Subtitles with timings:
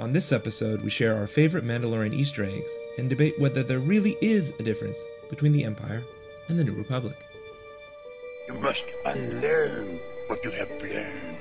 [0.00, 4.16] On this episode, we share our favorite Mandalorian Easter eggs and debate whether there really
[4.22, 4.96] is a difference
[5.28, 6.02] between the Empire
[6.48, 7.18] and the New Republic.
[8.48, 11.36] You must unlearn what you have learned.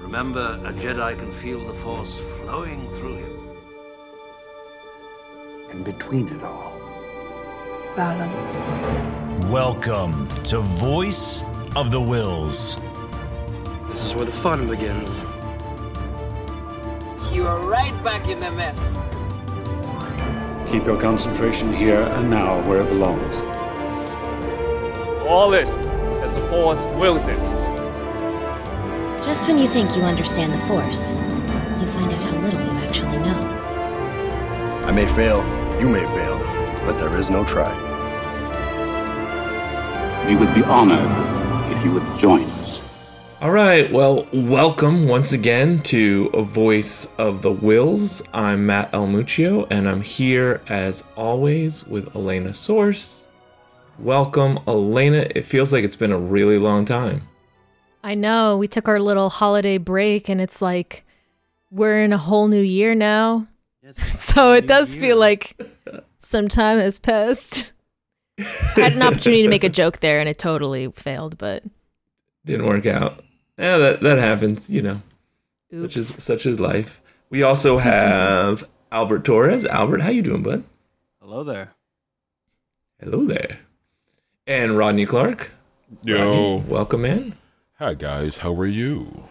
[0.00, 3.50] Remember, a Jedi can feel the Force flowing through him.
[5.70, 6.72] And between it all,
[7.94, 9.44] balance.
[9.46, 11.44] Welcome to Voice
[11.76, 12.80] of the Whills.
[13.90, 15.24] This is where the fun begins.
[17.32, 18.98] You are right back in the mess.
[20.68, 23.42] Keep your concentration here and now where it belongs.
[25.28, 25.76] All this
[26.24, 27.38] as the Force wills it.
[29.24, 33.18] Just when you think you understand the Force, you find out how little you actually
[33.18, 33.38] know.
[34.84, 35.38] I may fail,
[35.80, 36.36] you may fail,
[36.84, 37.70] but there is no try.
[40.26, 41.08] We would be honored
[41.76, 42.49] if you would join us.
[43.40, 48.22] All right, well, welcome once again to A Voice of the Whills.
[48.34, 53.24] I'm Matt Elmuccio, and I'm here as always with Elena Source.
[53.98, 55.26] Welcome, Elena.
[55.34, 57.28] It feels like it's been a really long time.
[58.04, 58.58] I know.
[58.58, 61.06] We took our little holiday break, and it's like
[61.70, 63.46] we're in a whole new year now.
[63.82, 65.00] Yes, so it does year.
[65.02, 65.58] feel like
[66.18, 67.72] some time has passed.
[68.38, 68.42] I
[68.76, 71.62] had an opportunity to make a joke there, and it totally failed, but
[72.44, 73.24] didn't work out.
[73.60, 75.02] Yeah, that that happens, you know.
[75.72, 75.92] Oops.
[75.92, 77.02] Such is such is life.
[77.28, 79.66] We also have Albert Torres.
[79.66, 80.64] Albert, how you doing, bud?
[81.20, 81.74] Hello there.
[82.98, 83.58] Hello there.
[84.46, 85.50] And Rodney Clark.
[86.02, 86.16] Yo.
[86.56, 87.34] Rodney, welcome in.
[87.78, 89.24] Hi guys, how are you?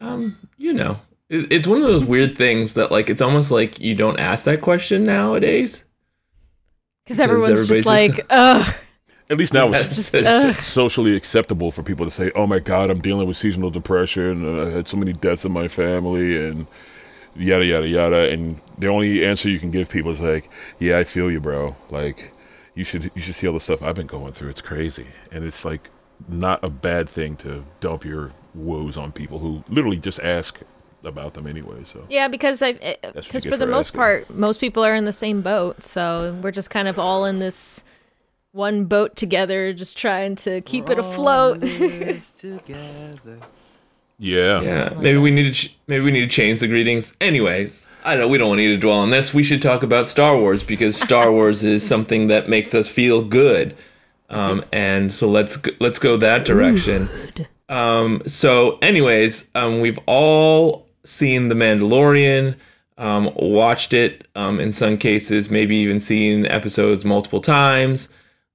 [0.00, 3.78] Um, you know, it, it's one of those weird things that like it's almost like
[3.80, 5.84] you don't ask that question nowadays.
[7.04, 8.74] Because everyone's just like, ugh.
[9.30, 13.00] At least now it's, it's socially acceptable for people to say, "Oh my God, I'm
[13.00, 14.44] dealing with seasonal depression.
[14.46, 16.66] Uh, I had so many deaths in my family, and
[17.34, 21.04] yada yada yada." And the only answer you can give people is like, "Yeah, I
[21.04, 21.74] feel you, bro.
[21.88, 22.32] Like,
[22.74, 24.50] you should you should see all the stuff I've been going through.
[24.50, 25.88] It's crazy." And it's like
[26.28, 30.60] not a bad thing to dump your woes on people who literally just ask
[31.02, 31.82] about them anyway.
[31.84, 33.98] So yeah, because I because eh, for the for most asking.
[33.98, 35.82] part, most people are in the same boat.
[35.82, 37.84] So we're just kind of all in this
[38.54, 41.62] one boat together, just trying to keep We're it afloat.
[44.18, 44.94] yeah, yeah.
[44.96, 47.16] Maybe we need to ch- maybe we need to change the greetings.
[47.20, 48.28] Anyways, I don't know.
[48.28, 49.34] We don't need to dwell on this.
[49.34, 53.22] We should talk about Star Wars because Star Wars is something that makes us feel
[53.22, 53.74] good.
[54.30, 57.08] Um, and so let's go, let's go that direction.
[57.68, 62.54] Um, so, anyways, um, we've all seen The Mandalorian.
[62.96, 68.08] Um, watched it um, in some cases, maybe even seen episodes multiple times.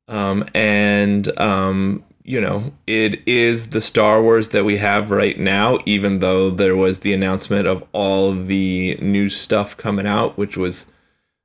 [0.09, 5.79] Um, and um, you know, it is the Star Wars that we have right now,
[5.85, 10.85] even though there was the announcement of all the new stuff coming out, which was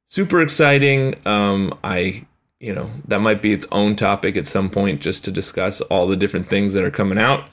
[0.09, 1.15] super exciting.
[1.25, 2.27] Um, I,
[2.61, 6.07] you know, that might be its own topic at some point just to discuss all
[6.07, 7.49] the different things that are coming out.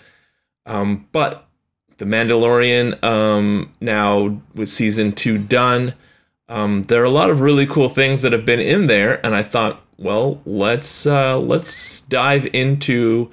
[0.66, 1.48] Um, but
[2.00, 5.94] The Mandalorian, um, now with season two done,
[6.50, 9.34] um, there are a lot of really cool things that have been in there, and
[9.36, 13.30] I thought well, let's uh, let's dive into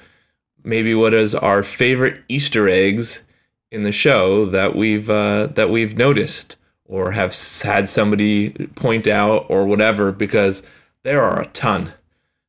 [0.62, 3.24] maybe what is our favorite Easter eggs
[3.70, 9.46] in the show that we've uh, that we've noticed or have had somebody point out
[9.48, 10.62] or whatever because
[11.04, 11.92] there are a ton.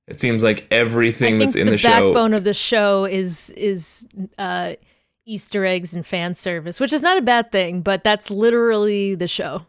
[0.07, 1.89] It seems like everything that's in the, the show.
[1.89, 4.73] The backbone of the show is is uh,
[5.25, 9.27] Easter eggs and fan service, which is not a bad thing, but that's literally the
[9.27, 9.65] show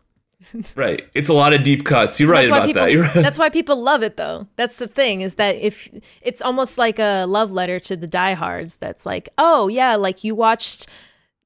[0.74, 1.06] right.
[1.14, 2.18] It's a lot of deep cuts.
[2.18, 2.96] You're right about people, that.
[2.96, 3.14] Right.
[3.14, 4.46] That's why people love it though.
[4.56, 5.88] That's the thing is that if
[6.22, 10.34] it's almost like a love letter to the diehards that's like, "Oh, yeah, like you
[10.34, 10.86] watched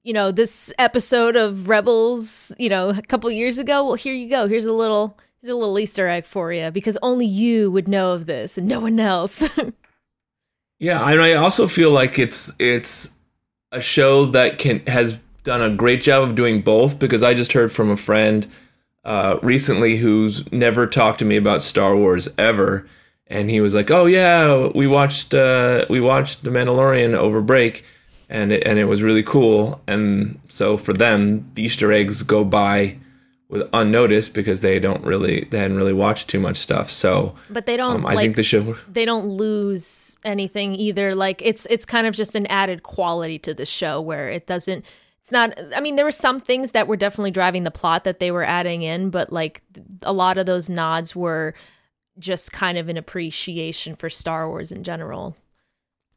[0.05, 3.85] you know, this episode of Rebels, you know, a couple years ago.
[3.87, 4.47] Well, here you go.
[4.47, 8.13] Here's a little here's a little Easter egg for you because only you would know
[8.13, 9.49] of this and no one else."
[10.79, 13.15] yeah, and I also feel like it's it's
[13.73, 17.53] a show that can has done a great job of doing both because I just
[17.53, 18.47] heard from a friend
[19.05, 22.87] uh, recently who's never talked to me about Star Wars ever,
[23.27, 27.85] and he was like, "Oh yeah, we watched uh, we watched The Mandalorian over break,
[28.29, 32.45] and it, and it was really cool." And so for them, the Easter eggs go
[32.45, 32.97] by
[33.49, 36.91] with unnoticed because they don't really they hadn't really watched too much stuff.
[36.91, 37.97] So, but they don't.
[37.97, 41.15] Um, I like, think the show they don't lose anything either.
[41.15, 44.85] Like it's it's kind of just an added quality to the show where it doesn't
[45.25, 48.19] it's not i mean there were some things that were definitely driving the plot that
[48.19, 49.63] they were adding in but like
[50.03, 51.55] a lot of those nods were
[52.19, 55.35] just kind of an appreciation for star wars in general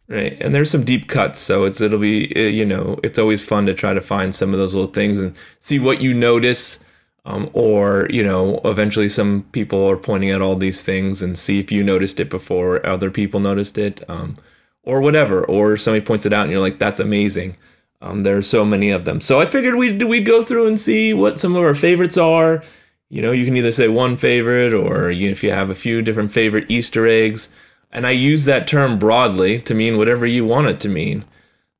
[0.09, 3.43] Right, and there's some deep cuts, so it's it'll be uh, you know it's always
[3.43, 6.81] fun to try to find some of those little things and see what you notice,
[7.25, 11.59] um, or you know eventually some people are pointing out all these things and see
[11.59, 14.37] if you noticed it before other people noticed it, um,
[14.83, 17.57] or whatever, or somebody points it out and you're like that's amazing.
[17.99, 20.79] Um, there are so many of them, so I figured we'd we'd go through and
[20.79, 22.63] see what some of our favorites are.
[23.09, 26.01] You know, you can either say one favorite or you, if you have a few
[26.01, 27.49] different favorite Easter eggs
[27.91, 31.25] and I use that term broadly to mean whatever you want it to mean.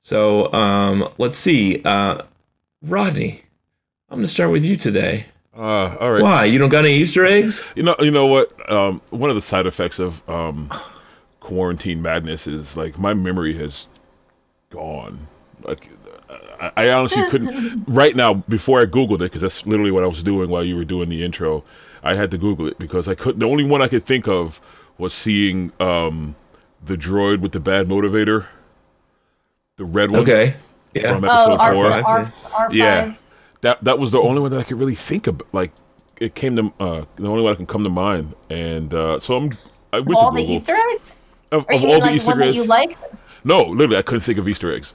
[0.02, 2.24] So um, let's see, uh,
[2.82, 3.44] Rodney.
[4.10, 5.26] I'm gonna start with you today.
[5.56, 6.22] Uh, all right.
[6.22, 7.62] Why you don't got any Easter eggs?
[7.76, 8.72] You know, you know what?
[8.72, 10.72] Um, one of the side effects of um,
[11.40, 13.90] quarantine madness is like my memory has
[14.70, 15.28] gone.
[15.64, 15.90] Like
[16.60, 17.88] I, I honestly couldn't.
[17.88, 20.76] Right now, before I googled it, because that's literally what I was doing while you
[20.76, 21.64] were doing the intro.
[22.04, 23.40] I had to Google it because I could.
[23.40, 24.62] The only one I could think of
[24.98, 26.36] was seeing um,
[26.86, 28.46] the droid with the bad motivator,
[29.78, 30.22] the red one.
[30.22, 30.56] Okay.
[30.94, 31.14] Yeah.
[31.14, 31.86] From episode oh, four.
[31.88, 32.34] R, R,
[32.70, 32.74] R5.
[32.74, 33.14] Yeah.
[33.62, 35.42] That that was the only one that I could really think of.
[35.52, 35.72] Like
[36.20, 39.36] it came to uh, the only one that can come to mind, and uh, so
[39.38, 39.58] I'm.
[39.94, 40.58] I went all to the Google.
[40.58, 41.14] Easter eggs?
[41.52, 42.56] Of, of all mean the like Easter one eggs.
[42.56, 42.98] that you like?
[43.44, 44.94] No, literally, I couldn't think of Easter eggs.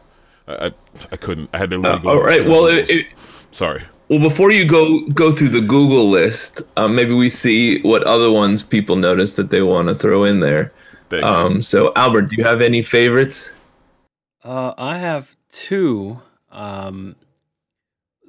[0.60, 0.72] I I,
[1.12, 1.50] I couldn't.
[1.52, 2.10] I had to literally Uh, go.
[2.10, 2.44] all right.
[2.44, 3.06] Well, it, it,
[3.50, 3.82] sorry.
[4.08, 8.30] Well, before you go go through the Google list, um, maybe we see what other
[8.30, 10.72] ones people notice that they want to throw in there.
[11.22, 13.52] Um, so, Albert, do you have any favorites?
[14.44, 16.20] Uh, I have two.
[16.50, 17.16] Um,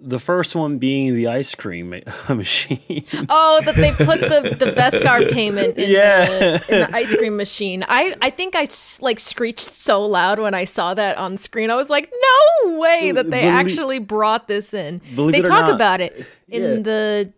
[0.06, 1.90] the first one being the ice cream
[2.30, 3.06] machine.
[3.30, 6.26] Oh, that they put the the Beskar payment in, Yeah.
[6.26, 7.86] the, in the ice cream machine.
[7.88, 8.68] I I think I
[9.02, 11.70] like screeched so loud when I saw that on screen.
[11.70, 12.12] I was like,
[12.66, 15.00] no way that they Believe- actually brought this in.
[15.16, 16.76] They it talk not, about it in yeah.
[16.82, 17.34] the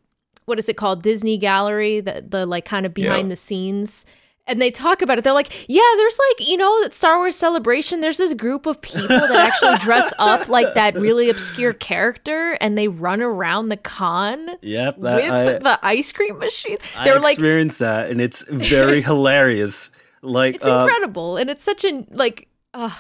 [0.46, 3.30] what is it called Disney Gallery, the the like kind of behind Yeah.
[3.30, 4.06] the scenes.
[4.48, 5.24] And they talk about it.
[5.24, 8.80] They're like, yeah, there's like, you know, at Star Wars Celebration, there's this group of
[8.80, 13.78] people that actually dress up like that really obscure character and they run around the
[13.78, 16.78] con Yep, that, with I, the ice cream machine.
[17.04, 19.90] They're like, experienced that, and it's very hilarious.
[20.22, 22.48] Like it's uh, incredible, and it's such an like.
[22.74, 22.92] Uh,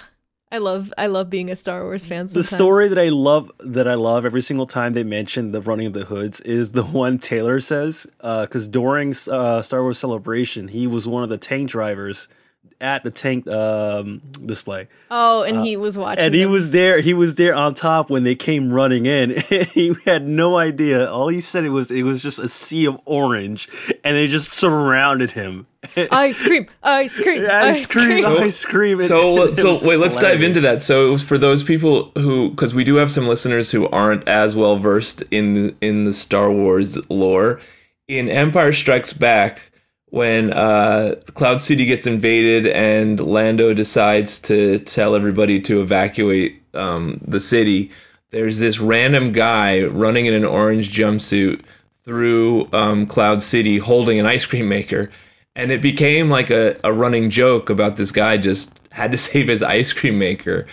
[0.51, 2.27] I love, I love being a Star Wars fan.
[2.27, 5.87] the story that I love that I love every single time they mention the running
[5.87, 10.87] of the hoods is the one Taylor says because during uh, Star Wars Celebration he
[10.87, 12.27] was one of the tank drivers
[12.81, 14.87] at the tank um, display.
[15.09, 16.99] Oh, and Uh, he was watching, and he was there.
[17.01, 19.41] He was there on top when they came running in.
[19.73, 21.09] he had no idea.
[21.09, 23.69] All he said it was it was just a sea of orange,
[24.03, 25.67] and they just surrounded him.
[26.11, 28.99] ice cream, ice cream, ice cream, ice cream.
[28.99, 30.81] And- So, and it so was wait, let's dive into that.
[30.81, 34.27] So, it was for those people who, because we do have some listeners who aren't
[34.27, 37.59] as well versed in the, in the Star Wars lore.
[38.07, 39.71] In Empire Strikes Back,
[40.15, 47.19] when uh, Cloud City gets invaded and Lando decides to tell everybody to evacuate um,
[47.27, 47.91] the city,
[48.29, 51.65] there's this random guy running in an orange jumpsuit
[52.05, 55.11] through um, Cloud City holding an ice cream maker.
[55.53, 59.49] And it became like a, a running joke about this guy just had to save
[59.49, 60.65] his ice cream maker.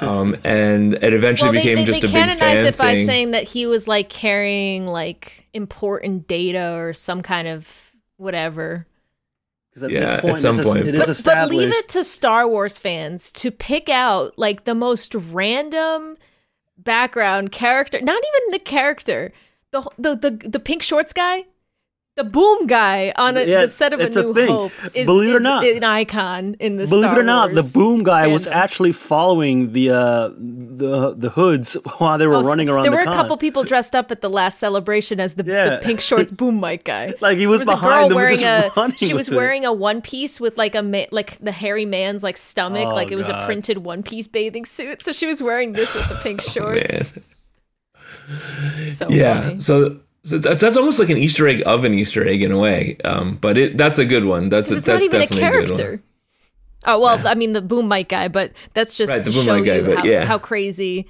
[0.00, 2.76] Um, and it eventually well, they, became they, just they a big canonized fan it
[2.76, 3.06] by thing.
[3.06, 8.87] saying that he was like carrying like important data or some kind of whatever.
[9.80, 10.88] Because at Yeah, this at some it's- point.
[10.88, 11.58] it is But, but established.
[11.58, 16.16] leave it to Star Wars fans to pick out like the most random
[16.76, 19.32] background character, not even the character,
[19.70, 21.44] the the the, the pink shorts guy,
[22.18, 24.48] the boom guy on a, Yeah, the set of A it's a New thing.
[24.48, 25.64] Hope is, Believe it or is not.
[25.66, 28.92] an icon in the Believe Star it or not, Wars the boom guy was actually
[28.92, 33.04] following the uh, the the hoods while they were Oh, running around There the were
[33.04, 33.12] con.
[33.14, 35.76] a couple people dressed up at the last celebration as the, Yeah.
[35.76, 37.14] the pink shorts boom mic guy.
[37.20, 38.92] Like, he was there was a behind girl them, wearing just a.
[38.98, 39.40] She was with it.
[39.40, 42.94] wearing a one piece with like a ma- like the hairy man's like stomach, Oh,
[42.94, 45.02] like it was a printed one piece bathing suit.
[45.02, 47.12] So she was wearing this with the pink shorts.
[48.94, 49.40] so yeah.
[49.42, 49.60] funny.
[49.60, 52.58] So, so that's, that's almost like an Easter egg of an Easter egg in a
[52.58, 52.96] way.
[53.04, 54.48] Um, but it that's a good one.
[54.48, 55.78] That's a, 'Cause it's that's not even a definitely a, good one.
[55.80, 56.04] character.
[56.84, 59.64] Oh well, I mean the boom mic guy, but that's just Right, to show mic
[59.66, 60.24] guy, you how, yeah.
[60.24, 61.06] how crazy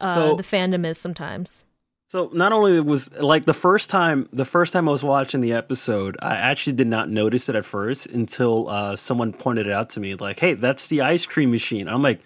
[0.00, 1.64] uh, So- the fandom is sometimes.
[2.10, 5.52] So not only was like the first time the first time I was watching the
[5.52, 9.90] episode, I actually did not notice it at first until uh, someone pointed it out
[9.90, 12.20] to me, like, "Hey, that's the ice cream machine." I'm like,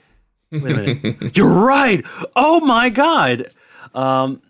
[0.53, 2.05] "Wait a minute, you're right!
[2.37, 3.49] Oh my god!"
[3.93, 4.41] Um,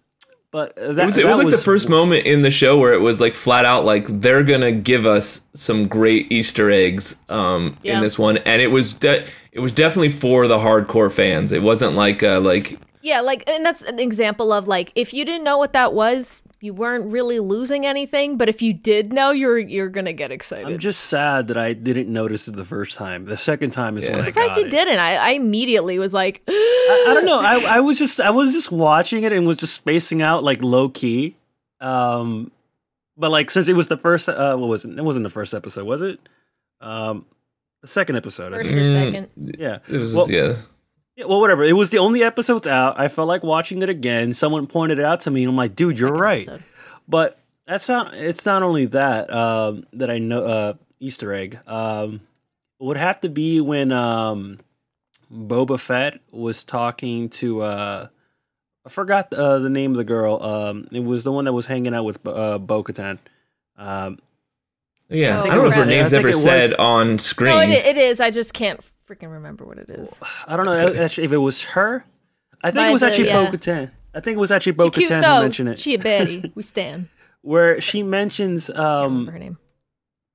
[0.52, 3.00] but that, it was, it was like the first moment in the show where it
[3.00, 7.96] was like flat out like they're gonna give us some great Easter eggs um, Yeah.
[7.96, 11.50] in this one, and it was de- it was definitely for the hardcore fans.
[11.52, 15.24] It wasn't like uh, like Yeah, like, and that's an example of like, if you
[15.24, 18.36] didn't know what that was, you weren't really losing anything.
[18.36, 20.68] But if you did know, you're you're gonna get excited.
[20.68, 23.24] I'm just sad that I didn't notice it the first time.
[23.24, 24.10] The second time is Yeah.
[24.10, 24.70] when I'm I surprised got you it.
[24.70, 24.98] didn't.
[25.00, 27.40] I, I immediately was like, I, I don't know.
[27.40, 30.62] I, I was just I was just watching it and was just spacing out like
[30.62, 31.34] low key.
[31.80, 32.52] Um,
[33.16, 34.96] but like since it was the first, uh, what was it?
[34.96, 36.20] It wasn't the first episode, was it?
[36.80, 37.26] Um,
[37.80, 38.52] the second episode.
[38.52, 38.78] I first think.
[38.78, 39.02] or Mm.
[39.02, 39.56] second.
[39.58, 39.78] Yeah.
[39.88, 40.54] It was Well- yeah.
[41.22, 41.62] Yeah, well, whatever.
[41.64, 42.98] It was the only episodes out.
[43.00, 44.32] I felt like watching it again.
[44.34, 46.40] Someone pointed it out to me, and I'm like, dude, you're Second right.
[46.48, 46.62] episode.
[47.08, 48.14] But that's not.
[48.14, 50.44] It's not only that um, that I know.
[50.44, 52.20] Uh, Easter egg um,
[52.80, 54.60] it would have to be when um,
[55.32, 57.62] Boba Fett was talking to.
[57.62, 58.06] Uh,
[58.86, 60.40] I forgot uh, the name of the girl.
[60.42, 63.18] Um, it was the one that was hanging out with uh, Bo Katan.
[63.76, 64.18] Um,
[65.08, 65.88] Yeah, Oh, I don't know if her crap.
[65.88, 67.50] name's think ever it was- said on screen.
[67.52, 68.20] no, it, it is.
[68.20, 68.80] I just can't
[69.12, 70.12] freaking remember what it is.
[70.46, 72.04] I don't know actually if it was her.
[72.62, 73.44] I think By it was the- actually yeah.
[73.50, 73.90] Bo Katan.
[74.14, 75.80] I think it was actually Bo Katan who mentioned it.
[75.80, 76.52] She a baddie.
[76.54, 77.08] We stand.
[77.42, 79.58] where she mentions Can't um remember her name.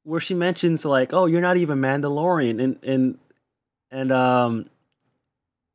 [0.04, 3.18] where she mentions like oh you're not even mandalorian and and
[3.92, 4.70] and um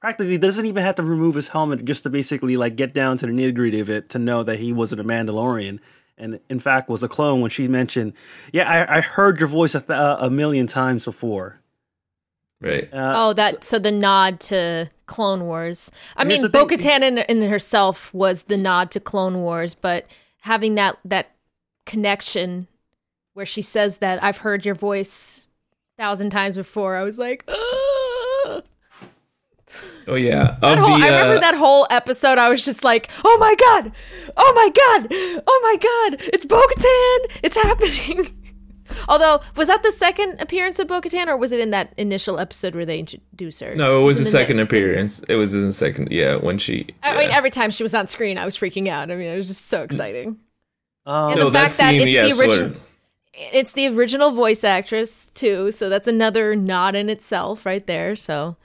[0.01, 3.27] practically doesn't even have to remove his helmet just to basically like get down to
[3.27, 5.79] the nitty gritty of it to know that he wasn't a mandalorian
[6.19, 8.13] and in fact was a clone when she mentioned
[8.53, 9.91] yeah i, I heard your voice a, th-
[10.21, 11.61] a million times before
[12.63, 12.93] right.
[12.93, 15.91] uh, oh, that so the nod to Clone Wars.
[16.17, 20.07] I mean, the Bo-Katan in, in herself was the nod to Clone Wars, but
[20.41, 21.33] having that that
[21.85, 22.69] connection
[23.35, 25.49] where she says that I've heard your voice
[25.99, 28.65] a thousand times before, I was like, "Ugh."
[30.07, 30.57] Oh yeah.
[30.61, 32.39] That Of whole, the, I remember uh, that whole episode.
[32.39, 33.93] I was just like, "Oh my god!
[34.37, 35.43] Oh my god!
[35.47, 36.31] Oh my god!
[36.33, 37.41] It's Bo-Katan!
[37.43, 38.39] It's happening!"
[39.09, 42.75] Although, was that the second appearance of Bo-Katan, or was it in that initial episode
[42.75, 43.75] where they introduced her?
[43.75, 45.21] No, it was in the the second ne- appearance.
[45.29, 46.09] It was in the second.
[46.11, 46.87] Yeah, when she.
[47.03, 49.11] I mean, every time she was on screen, I was freaking out.
[49.11, 50.39] I mean, it was just so exciting.
[51.07, 52.01] um, and no, the that fact that scene.
[52.03, 52.81] it's yes, the what- original,
[53.35, 55.71] it's the original voice actress too.
[55.71, 58.15] So that's another nod in itself, right there.
[58.15, 58.57] So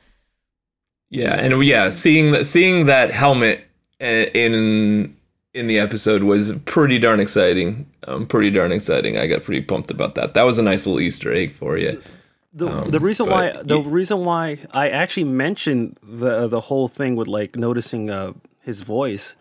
[1.10, 3.64] Yeah, and yeah, seeing that seeing that helmet
[4.02, 5.16] uh, in
[5.58, 7.90] in the episode was pretty darn exciting.
[8.08, 9.18] Um, pretty darn exciting.
[9.18, 10.34] I got pretty pumped about that.
[10.34, 12.02] That was a nice little Easter egg for you.
[12.54, 16.88] the, Um, the reason why the y- reason why I actually mentioned the the whole
[16.88, 18.34] thing with like noticing uh,
[18.64, 19.36] his voice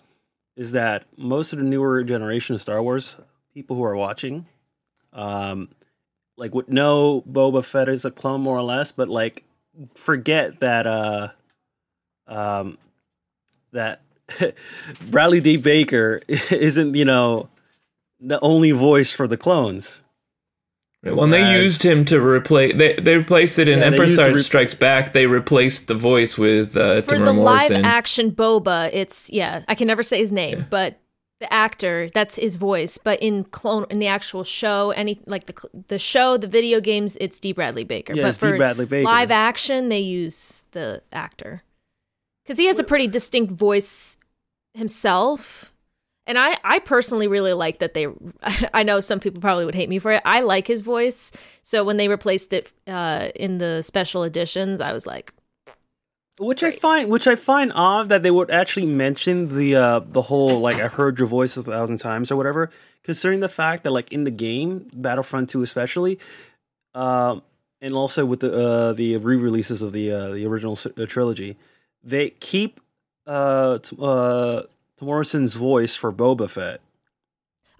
[0.56, 3.16] is that most of the newer generation of Star Wars
[3.54, 4.46] people who are watching,
[5.12, 5.68] um,
[6.36, 9.44] like would know Boba Fett is a clone more or less, but like
[9.94, 11.28] forget that uh,
[12.26, 12.78] um,
[13.72, 14.00] that
[15.10, 15.56] Bradley D.
[15.56, 17.48] Baker isn't you know
[18.20, 20.00] the only voice for the clones.
[21.02, 22.74] Well, and they Whereas- used him to replace.
[22.76, 25.12] They they replaced it in Yeah, they Emperor used to Star re- Strikes Back.
[25.12, 27.84] They replaced the voice with uh, for Timur the live Morrison.
[27.84, 30.98] action Boba, it's yeah, I can never say his name, but
[31.38, 32.98] the actor that's his voice.
[32.98, 35.54] But in clone in the actual show, any like the
[35.86, 37.52] the show, the video games, it's D.
[37.52, 38.14] Bradley Baker.
[38.14, 38.48] Yeah, but it's D.
[38.48, 39.04] for Bradley Baker.
[39.04, 41.62] live action, they use the actor
[42.46, 44.18] because he has a pretty distinct voice
[44.72, 45.72] himself.
[46.28, 48.06] And I, I personally really like that they.
[48.74, 50.22] I know some people probably would hate me for it.
[50.24, 51.32] I like his voice.
[51.62, 55.32] So when they replaced it uh, in the special editions, I was like,
[56.38, 60.22] Which I find, which I find odd that they would actually mention the uh, the
[60.22, 62.70] whole like I heard your voice a thousand times or whatever,
[63.02, 66.18] considering the fact that like in the game Battlefront Two especially,
[66.94, 67.42] um,
[67.80, 71.56] and also with the uh, the re-releases of the uh, the original uh, trilogy,
[72.06, 72.80] they keep
[73.26, 74.62] uh, t- uh,
[75.00, 76.80] Morrison's voice for Boba Fett.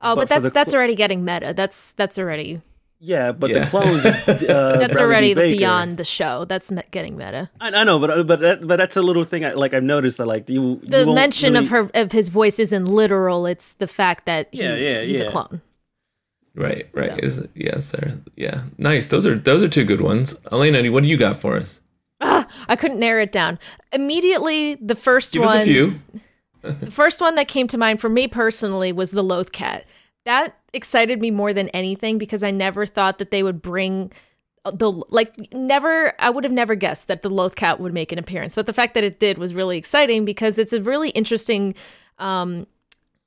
[0.03, 1.55] Oh, But but, that's the that's already getting meta.
[1.57, 2.61] That's that's already
[2.99, 3.65] Yeah, but Yeah.
[3.65, 4.05] the clones.
[4.47, 5.57] Uh, that's Bradley already Baker.
[5.59, 6.45] beyond the show.
[6.45, 7.49] That's me- getting meta.
[7.61, 9.45] I, I know, but but that, but that's a little thing.
[9.45, 12.29] I, like I've noticed that like you The you won't mention of her of his
[12.29, 13.47] voice isn't literal.
[13.47, 15.27] It's the fact that he- Yeah, yeah, he's yeah.
[15.27, 15.63] a clone.
[16.55, 17.23] Right, right.
[17.23, 18.19] Is it, yes, sir.
[18.35, 19.09] Yeah, nice.
[19.09, 20.35] Those are those are two good ones.
[20.51, 21.81] Elena, what do you got for us?
[22.69, 23.59] I couldn't narrow it down.
[23.93, 25.57] Immediately, the first Give one.
[25.59, 26.01] us a few.
[26.63, 29.85] The first one that came to mind for me personally was the Loth Cat.
[30.25, 34.11] That excited me more than anything because I never thought that they would bring
[34.65, 38.19] the like never I would have never guessed that the Loth Cat would make an
[38.19, 38.57] appearance.
[38.57, 41.77] But the fact that it did was really exciting because it's a really interesting
[42.19, 42.67] um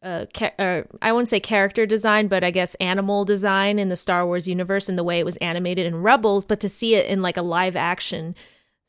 [0.03, 3.95] uh, ca- uh I won't say character design, but I guess animal design in the
[3.95, 7.05] Star Wars universe and the way it was animated in Rebels, but to see it
[7.05, 8.35] in like a live action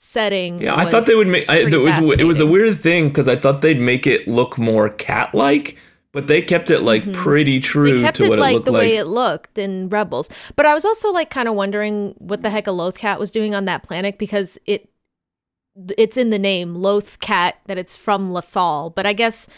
[0.03, 0.61] setting.
[0.61, 1.49] Yeah, I thought they would make.
[1.49, 4.59] I, it was it was a weird thing because I thought they'd make it look
[4.59, 5.77] more cat like,
[6.13, 7.97] but they kept it like pretty true Mm-hmm.
[7.99, 8.81] they kept to it what it like looked the like.
[8.81, 10.31] way it looked in Rebels.
[10.57, 13.31] But I was also like kind of wondering what the heck a Loth Cat was
[13.31, 14.89] doing on that planet because it
[15.97, 19.49] it's in the name Loth Cat that it's from Lothal, but I guess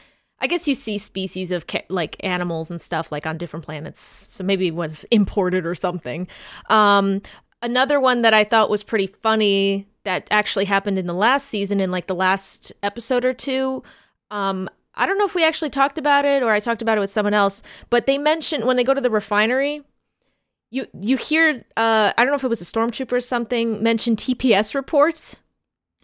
[0.41, 4.27] I guess you see species of ca- like animals and stuff like on different planets,
[4.31, 6.27] so maybe it was imported or something.
[6.69, 7.23] Um,
[7.63, 11.81] another one that I thought was pretty funny that actually happened in the last season,
[11.81, 13.83] in like the last episode or two.
[14.31, 17.01] Um, I don't know if we actually talked about it or I talked about it
[17.01, 19.83] with someone else, but they mentioned when they go to the refinery,
[20.71, 24.17] you you hear uh, I don't know if it was a stormtrooper or something mention
[24.17, 25.39] TPS reports.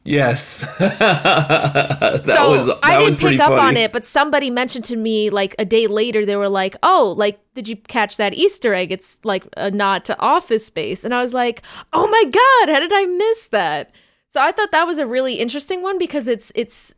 [0.04, 3.60] Yes, that so was that I didn't pick up funny.
[3.60, 6.24] on it, but somebody mentioned to me like a day later.
[6.24, 8.90] They were like, "Oh, like did you catch that Easter egg?
[8.90, 11.62] It's like a nod to Office Space." And I was like,
[11.92, 13.90] "Oh my god, how did I miss that?"
[14.28, 16.94] So I thought that was a really interesting one because it's it's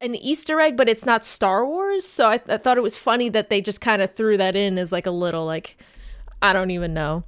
[0.00, 2.06] an Easter egg, but it's not Star Wars.
[2.06, 4.78] So I, I thought it was funny that they just kind of threw that in
[4.78, 5.76] as like a little like
[6.40, 7.24] I don't even know.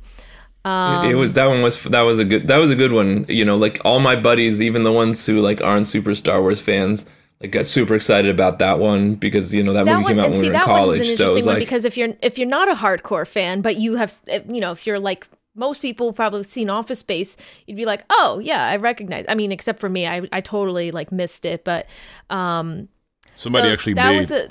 [0.69, 3.25] Um, it was that one was that was a good that was a good one.
[3.29, 6.61] You know, like all my buddies, even the ones who like aren't super Star Wars
[6.61, 7.07] fans,
[7.41, 10.41] like got super excited about that one because you know that, movie came out when
[10.41, 11.01] see, we were in that one's college.
[11.01, 13.27] an So it interesting was one like because if you're if you're not a hardcore
[13.27, 14.15] fan, but you have
[14.49, 18.39] you know if you're like most people probably seen Office Space, you'd be like, oh
[18.39, 19.25] yeah, I recognize.
[19.29, 21.87] I mean, except for me, I I totally like missed it, but
[22.31, 22.89] um,
[23.37, 24.49] Somebody so actually that made was a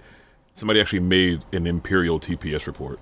[0.54, 3.00] somebody actually made an Imperial TPS report.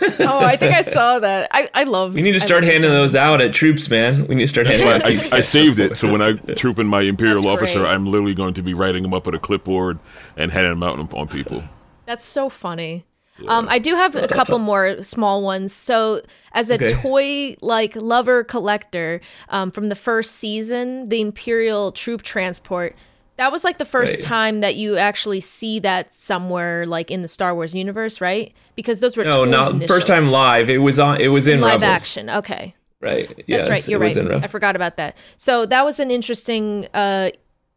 [0.00, 1.48] Oh I think I saw that.
[1.52, 2.14] I I love.
[2.14, 2.96] we need to start handing that.
[2.96, 4.26] those out at troops, man.
[4.26, 5.06] We need to start handing why out.
[5.06, 5.96] I, I saved it.
[5.96, 7.90] So when I troop in my Imperial That's officer, great.
[7.90, 9.98] I'm literally going to be writing them up with a clipboard
[10.36, 11.62] and handing them out on, on people.
[12.06, 13.04] That's so funny.
[13.48, 15.72] Um, I do have a couple more small ones.
[15.72, 16.20] So,
[16.52, 16.88] as a Okay.
[16.88, 22.94] toy like lover collector, um, from the first season, the Imperial troop transport,
[23.36, 24.22] that was like the first Right.
[24.22, 28.52] time that you actually see that somewhere like in the Star Wars universe, right?
[28.76, 29.88] Because those were No, not initially.
[29.88, 30.68] first time live.
[30.68, 31.20] It was on.
[31.20, 32.30] It was in live Rebels, action.
[32.30, 33.28] Okay, right?
[33.48, 33.86] that's right.
[33.88, 34.16] You're right.
[34.16, 35.16] in I forgot about that.
[35.36, 37.30] So that was an interesting uh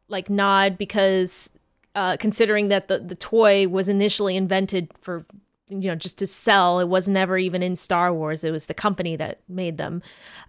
[0.09, 1.49] like nod because
[1.95, 5.25] uh considering that the the toy was initially invented for
[5.69, 8.73] you know just to sell it was never even in Star Wars it was the
[8.73, 10.01] company that made them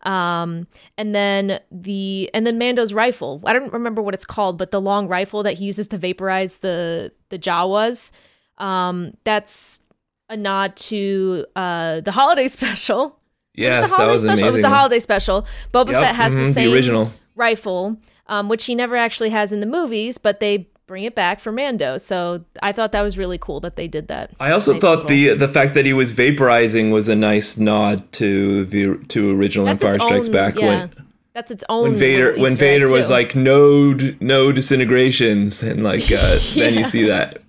[0.02, 0.66] um
[0.98, 4.80] and then the and then Mando's rifle I don't remember what it's called but the
[4.80, 8.12] long rifle that he uses to vaporize the the Jawas
[8.58, 9.80] um that's
[10.28, 13.18] a nod to uh the holiday special
[13.54, 14.28] Yes, the that was special.
[14.34, 14.48] amazing.
[14.48, 15.46] It was the holiday special.
[15.72, 17.12] Boba Yep, Fett has mhm, the the same original.
[17.36, 21.40] rifle, um, which he never actually has in the movies, but they bring it back
[21.40, 21.98] for Mando.
[21.98, 24.30] So I thought that was really cool that they did that.
[24.38, 27.56] I also Nice thought little- the the fact that he was vaporizing was a nice
[27.56, 30.66] nod to the to original That's Empire Strikes own- Back yeah.
[30.66, 30.90] when
[31.34, 31.82] That's its own.
[31.90, 37.04] when Vader when Vader was like no no disintegrations and like uh, then you see
[37.08, 37.42] that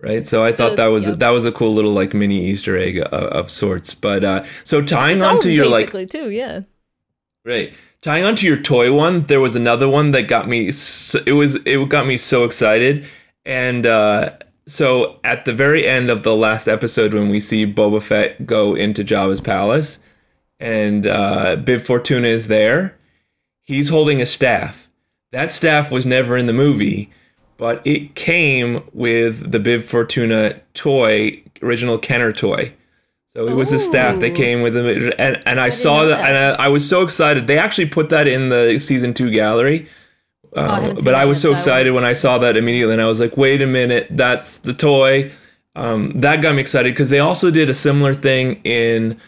[0.00, 1.14] right so I thought So, that was yeah.
[1.14, 4.82] that was a cool little like mini Easter egg of, of sorts but uh so
[4.82, 6.30] tying on to your like too.
[6.30, 6.60] Yeah.
[7.44, 7.72] Right.
[8.00, 10.70] Tying onto your toy one, there was another one that got me.
[10.70, 13.06] So, it was it got me so excited,
[13.44, 14.36] and uh,
[14.68, 18.76] so at the very end of the last episode, when we see Boba Fett go
[18.76, 19.98] into Jabba's palace,
[20.60, 22.96] and uh, Bib Fortuna is there,
[23.62, 24.88] he's holding a staff.
[25.32, 27.10] That staff was never in the movie,
[27.56, 32.74] but it came with the Bib Fortuna toy, original Kenner toy.
[33.38, 36.28] So it was a staff that came with them, and and I, saw that, that.
[36.28, 37.46] and I, I was so excited.
[37.46, 39.86] They actually put that in the season two gallery,
[40.56, 43.06] I um, haven't but I was so excited when I saw that immediately, and I
[43.06, 45.30] was like, "Wait a minute, that's the toy."
[45.76, 49.18] Um, that got me excited because they also did a similar thing in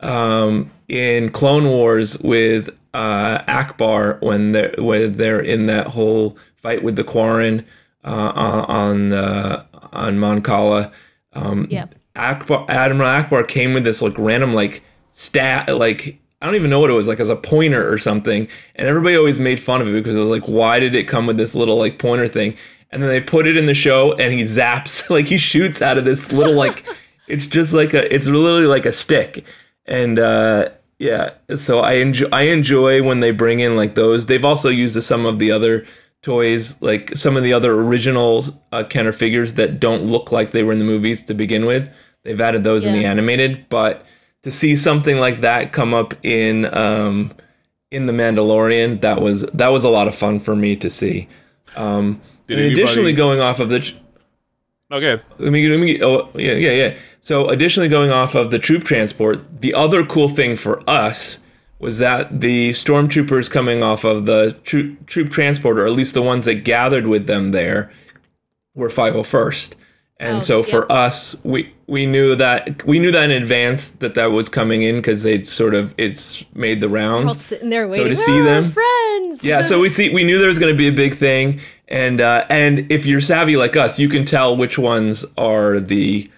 [0.00, 6.82] um, in Clone Wars with uh, Ackbar when they're when they're in that whole fight
[6.82, 7.66] with the Quarren
[8.02, 10.90] uh, on uh, on Mon Cala.
[11.34, 11.84] Um, Yeah.
[12.18, 16.80] Ackbar Admiral Ackbar came with this like random like stat like I don't even know
[16.80, 19.88] what it was like as a pointer or something, and everybody always made fun of
[19.88, 22.56] it because it was like, why did it come with this little like pointer thing?
[22.90, 25.98] And then they put it in the show, and he zaps like he shoots out
[25.98, 26.84] of this little like
[27.28, 29.44] it's just like a it's literally like a stick,
[29.86, 34.26] and uh yeah, so I enjoy I enjoy when they bring in like those.
[34.26, 35.86] They've also used some of the other
[36.22, 40.64] toys, like some of the other original uh, Kenner figures that don't look like they
[40.64, 41.94] were in the movies to begin with.
[42.28, 44.04] They've added those in the animated, but
[44.42, 47.32] to see something like that come up in um,
[47.90, 51.26] in the Mandalorian, that was that was a lot of fun for me to see.
[51.74, 53.96] Um, Did and additionally, going off of the ch-
[54.92, 55.22] Okay.
[55.38, 56.96] let me, let me, oh, yeah, yeah, yeah.
[57.20, 61.38] So, additionally, going off of the troop transport, the other cool thing for us
[61.78, 66.22] was that the stormtroopers coming off of the troop, troop transport, or at least the
[66.22, 67.90] ones that gathered with them there,
[68.74, 69.72] were 501st.
[70.20, 70.90] And Oh, so for yep.
[70.90, 74.96] us, we we knew that we knew that in advance that that was coming in
[74.96, 77.40] because they'd sort of it's made the We're all rounds.
[77.44, 78.08] sitting there So waiting.
[78.08, 79.44] to see "Ah, them- friends.
[79.44, 82.20] Yeah, so we see we knew there was going to be a big thing, and
[82.20, 86.28] uh, and if you're savvy like us, you can tell which ones are the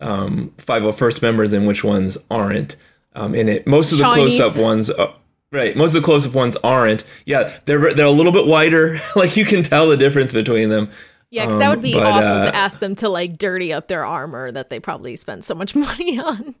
[0.00, 2.76] um, 501st members and which ones aren't
[3.14, 3.66] um, in it.
[3.66, 5.14] Most of the close up ones, are,
[5.52, 5.76] right?
[5.76, 7.04] Most of the close up ones aren't.
[7.24, 9.00] Yeah, they're they're a little bit wider.
[9.16, 10.88] like you can tell the difference between them.
[11.30, 13.72] Yeah, because that Um, would be but, awful uh, to ask them to like dirty
[13.72, 16.54] up their armor that they probably spent so much money on.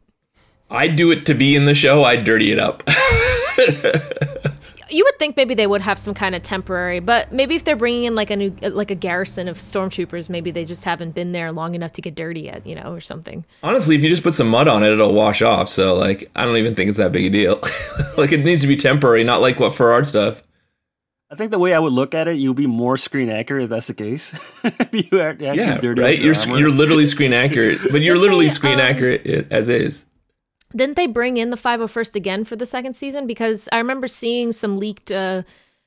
[0.70, 2.04] I'd do it to be in the show.
[2.04, 2.82] I'd dirty it up.
[4.90, 7.76] You would think maybe they would have some kind of temporary, but maybe if they're
[7.76, 11.32] bringing in like a new, like a garrison of stormtroopers, maybe they just haven't been
[11.32, 13.44] there long enough to get dirty yet, you know, or something.
[13.62, 15.68] Honestly, if you just put some mud on it, it'll wash off.
[15.68, 17.60] So like, I don't even think it's that big a deal.
[18.16, 20.42] like it needs to be temporary, not like what for our stuff.
[21.30, 23.70] I think the way I would look at it, you'll be more screen accurate if
[23.70, 24.32] that's the case.
[24.92, 26.18] You are actually Yeah, dirty right.
[26.18, 26.58] You're armor.
[26.58, 30.06] you're literally screen accurate, but you're literally they, screen um, accurate as is.
[30.74, 33.26] Didn't they bring in the 501st again for the second season?
[33.26, 35.42] Because I remember seeing some leaked uh,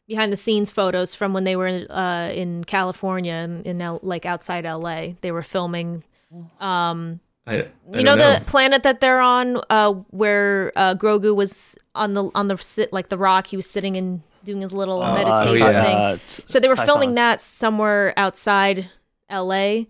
[0.07, 4.25] behind the scenes photos from when they were uh, in California and in L- like
[4.25, 5.13] outside LA.
[5.21, 6.03] They were filming.
[6.59, 11.35] Um, I, I you don't know, the planet that they're on, uh, where uh, Grogu
[11.35, 13.47] was on the on the sit like the rock.
[13.47, 15.83] He was sitting and doing his little Uh, meditation yeah.
[15.83, 15.95] thing.
[15.95, 16.85] uh, So they were Tython.
[16.85, 18.89] filming that somewhere outside
[19.29, 19.85] LA,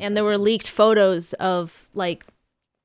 [0.00, 2.24] and there were leaked photos of like,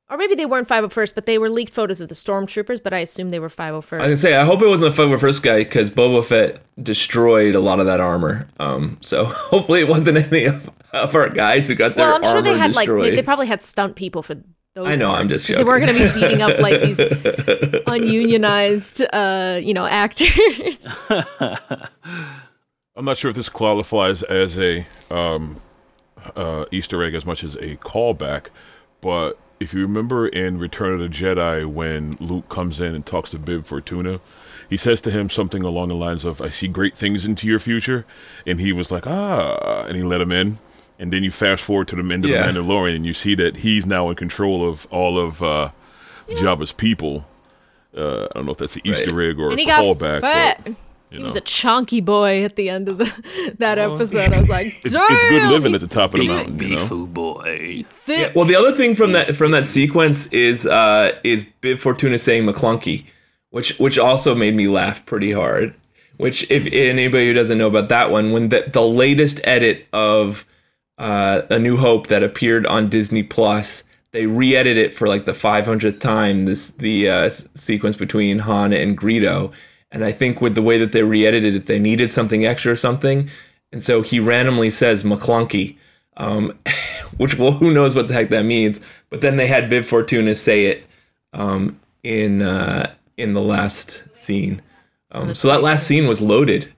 [0.10, 2.82] or maybe they weren't 501st, but they were leaked photos of the stormtroopers.
[2.84, 4.02] But I assume they were 501st.
[4.02, 7.56] I was gonna say, I hope it wasn't the first guy because Boba Fett destroyed
[7.56, 8.48] a lot of that armor.
[8.60, 12.24] Um, so hopefully it wasn't any of, of our guys who got their well, I'm
[12.24, 14.36] sure they armor had like they, they probably had stunt people for
[14.74, 14.88] those.
[14.88, 17.00] I know, I'm just just 'cause they weren't going to be beating up like these
[17.88, 20.88] ununionized, uh, you know, actors.
[22.96, 25.62] I'm not sure if this qualifies as a um,
[26.36, 28.48] uh, Easter egg as much as a callback,
[29.02, 33.30] but if you remember in Return of the Jedi when Luke comes in and talks
[33.30, 34.20] to Bib Fortuna,
[34.70, 37.60] he says to him something along the lines of, I see great things into your
[37.60, 38.06] future.
[38.48, 40.58] And he was like, ah, and he let him in.
[41.02, 42.50] And then you fast forward to the end of Yeah.
[42.52, 45.72] the Mandalorian and you see that he's now in control of all of uh,
[46.30, 47.26] Jabba's people.
[47.98, 50.22] Uh, I don't know if that's an Easter egg or a and he got callback.
[50.22, 50.74] but,
[51.10, 54.32] He you was a chunky boy at the end of the, that episode.
[54.32, 56.76] I was like, it's, it's good living at the top of the Big, mountain, you
[56.78, 56.86] know?
[56.86, 57.84] food boy.
[58.04, 61.80] fit." Yeah, well, the other thing from that from that sequence is uh, is Bib
[61.80, 63.06] Fortuna saying Maclunkey,
[63.50, 65.74] which which also made me laugh pretty hard.
[66.16, 70.46] Which, if anybody who doesn't know about that one, when the the latest edit of
[71.02, 75.32] uh, A New Hope that appeared on Disney Plus, they re-edited it for like the
[75.34, 76.46] 500th time.
[76.46, 79.52] This the uh, sequence between Han and Greedo,
[79.92, 82.76] and I think with the way that they re-edited it, they needed something extra or
[82.78, 83.30] something,
[83.74, 85.78] and so he randomly says Maclunkey,
[86.18, 86.58] um,
[87.18, 88.80] which well, who knows what the heck that means.
[89.10, 90.84] But then they had Bib Fortuna say it
[91.34, 94.62] um, in uh, in the last scene.
[95.14, 96.72] Um, so that last scene was loaded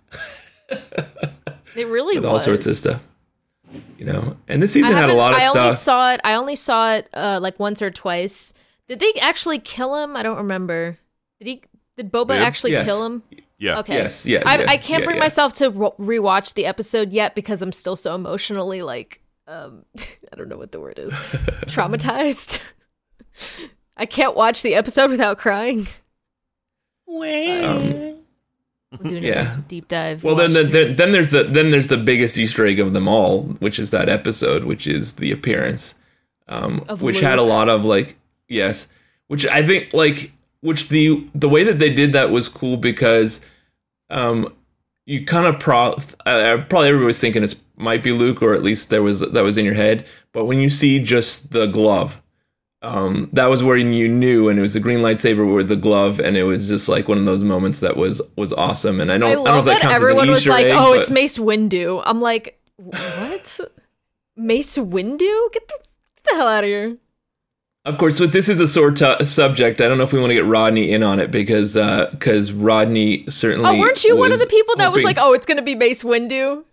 [1.76, 2.32] It really with was.
[2.34, 3.02] all sorts of stuff.
[3.98, 5.56] You know, and this season had a lot of stuff.
[5.56, 6.22] I only saw it.
[6.24, 8.54] I only saw it uh, like once or twice.
[8.88, 10.16] Did they actually kill him?
[10.16, 10.98] I don't remember.
[11.40, 11.64] Did he?
[11.96, 12.42] Did Boba Bib?
[12.42, 12.86] actually Yes.
[12.86, 13.24] kill him?
[13.60, 13.80] Yeah.
[13.80, 13.94] Okay.
[13.94, 15.24] Yes, yes, I, yeah, I can't yeah, bring yeah.
[15.24, 20.36] myself to re- rewatch the episode yet because I'm still so emotionally like, um, I
[20.36, 21.14] don't know what the word is,
[21.68, 22.60] traumatized.
[23.98, 25.88] I can't watch the episode without crying.
[27.08, 28.13] Um,
[29.02, 29.58] Yeah.
[29.58, 30.24] a deep dive.
[30.24, 33.08] well, then, watch then, then, there's the then there's the biggest Easter egg of them
[33.08, 35.96] all, which is that episode, which is the appearance,
[36.48, 38.88] um, which had a lot of like yes,
[39.28, 43.42] which I think like which the the way that they did that was cool because,
[44.10, 44.54] um,
[45.06, 48.64] you kind of pro uh, probably everybody was thinking it might be Luke or at
[48.64, 52.22] least there was that was in your head, but when you see just the glove.
[52.84, 56.20] Um, that was where you knew, and it was the green lightsaber with the glove,
[56.20, 59.00] and it was just like one of those moments that was was awesome.
[59.00, 60.32] And I don't, I I, don't know love if that, that, counts everyone as an
[60.32, 63.60] was Easter like, egg, "Oh, but- it's Mace Windu." I'm like, "What?
[64.36, 65.52] Mace Windu?
[65.54, 66.98] Get the, get the hell out of here!"
[67.86, 69.80] Of course, but this is a sore t- subject.
[69.82, 71.74] I don't know if we want to get Rodney in on it because
[72.12, 73.70] because Rodney certainly.
[73.78, 76.04] Oh, weren't you one of the people that was like, "Oh, it's gonna be Mace
[76.04, 76.64] Windu"?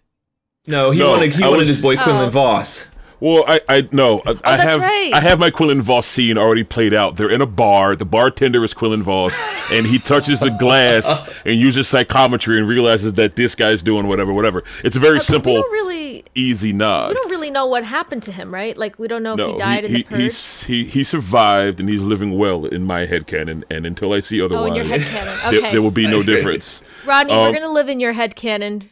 [0.67, 2.31] No, he No, wanted he I wanted was- his boy Quinlan Oh.
[2.31, 2.87] Voss.
[3.21, 5.11] Well, I, I no, I, I Oh, that's have right.
[5.13, 7.17] I have my Quinlan Voss scene already played out.
[7.17, 7.95] They're in a bar.
[7.95, 9.35] The bartender is Quinlan Voss,
[9.71, 14.33] and he touches the glass and uses psychometry and realizes that this guy's doing whatever,
[14.33, 14.65] whatever.
[14.83, 17.09] It's a very Oh, 'cause simple, really, easy nod.
[17.09, 18.75] we don't really know what happened to him, right?
[18.77, 20.65] Like, we don't know if he died in the purge.
[20.65, 23.65] he he survived and he's living well in my head canon.
[23.71, 25.43] And until I see oh, otherwise, in your headcanon.
[25.51, 26.81] there, Okay, there will be no difference.
[27.05, 28.89] Rodney, Um, we're gonna live in your head canon.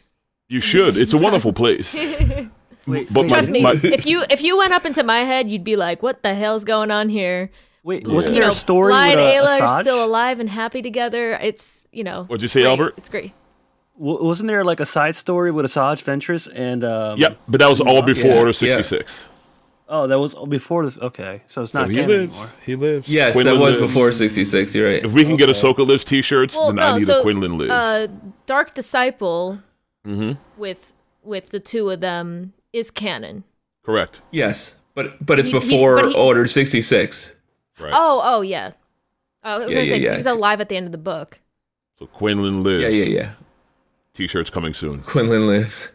[0.49, 0.97] You should.
[0.99, 1.95] It's a wonderful place.
[2.89, 5.21] Wait, But wait, my- Trust me, my- if you if you went up into my
[5.21, 7.51] head, you'd be like, "What the hell's going on here?"
[7.85, 8.15] wait, Yeah.
[8.15, 10.83] wasn't You there know, a story Bly with and Ayla are still alive and happy
[10.83, 11.39] together.
[11.41, 12.25] It's you know.
[12.25, 12.71] What'd you say, great.
[12.71, 12.95] Albert?
[12.97, 13.33] It's great.
[13.99, 16.85] W- wasn't there like a side story with Asajj Ventress and?
[16.85, 18.53] Um, Yep, but that was all before Yeah, Order yeah.
[18.83, 19.27] 66.
[19.91, 21.01] Oh, that was before the.
[21.07, 22.31] Okay, so it's So not he canon lives.
[22.33, 22.47] anymore.
[22.67, 23.09] He lives.
[23.09, 23.87] Yes, Quinlan that was lives.
[23.87, 24.75] before 66.
[24.75, 25.03] You're right.
[25.05, 25.59] If we can get Okay.
[25.59, 27.73] Ahsoka lives t-shirts, Well, then no, I need so a Quinlan lives.
[27.73, 28.07] uh,
[28.47, 29.61] Dark Disciple
[30.05, 30.93] hmm with
[31.25, 33.45] with the two of them is canon.
[33.85, 34.21] Correct.
[34.31, 37.35] Yes, but but it's He- he- before but he- Order 66.
[37.81, 37.93] Right.
[37.95, 38.73] Oh, oh yeah.
[39.45, 40.11] Oh, I was Yeah, gonna yeah, say 'cause yeah.
[40.13, 41.39] he was alive at the end of the book.
[41.99, 42.83] So Quinlan lives.
[42.83, 43.31] Yeah, yeah, yeah.
[44.15, 45.01] T-shirts coming soon.
[45.03, 45.91] Quinlan lives.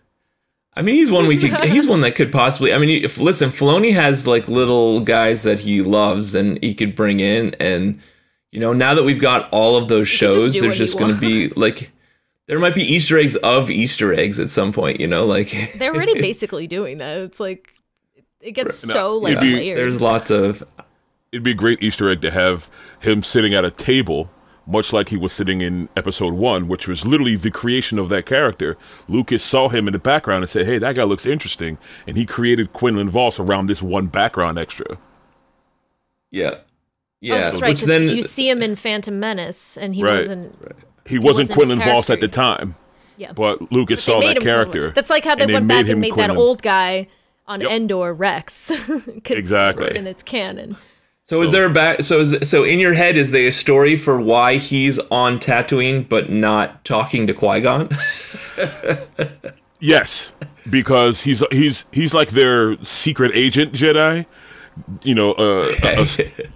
[0.76, 1.54] I mean, he's one we could.
[1.70, 2.74] he's one that could possibly.
[2.74, 6.96] I mean, if listen, Filoni has like little guys that he loves, and he could
[6.96, 8.00] bring in, and
[8.52, 11.14] you know, now that we've got all of those could just shows, there's just going
[11.14, 11.92] to be like,
[12.48, 15.00] there might be Easter eggs of Easter eggs at some point.
[15.00, 17.18] You know, like They're already basically doing that.
[17.20, 17.74] It's like
[18.42, 19.78] it gets No, so like be- layered.
[19.78, 20.64] there's lots of
[21.32, 24.30] It'd be a great Easter egg to have him sitting at a table,
[24.68, 28.28] much like he was sitting in Episode One, which was literally the creation of that
[28.28, 28.78] character.
[29.08, 32.26] Lucas saw him in the background and said, "Hey, that guy looks interesting," and he
[32.28, 34.98] created Quinlan Voss around this one background extra.
[36.30, 36.60] yeah, oh,
[37.22, 37.40] yeah.
[37.40, 37.70] that's right.
[37.70, 40.18] which Because then you see him in Phantom Menace, and he Right.
[40.18, 40.56] wasn't.
[41.06, 42.76] He, wasn't, wasn't Quinlan Voss at the time,
[43.18, 43.34] Yeah.
[43.34, 44.72] but Lucas They saw that character.
[44.72, 44.94] Quinlan.
[44.96, 46.36] That's like how they and went made back him and made Quinlan.
[46.36, 47.08] that old guy
[47.48, 47.70] on Yep.
[47.70, 48.72] Endor Rex.
[49.26, 49.96] Exactly.
[49.98, 50.78] and it's canon.
[51.28, 52.04] So is there a back?
[52.04, 56.08] So is so in your head is there a story for why he's on Tatooine
[56.08, 57.90] but not talking to Qui Gon?
[59.80, 60.32] Yes,
[60.70, 64.26] because he's he's he's like their secret agent Jedi.
[65.04, 66.06] You know, uh, uh,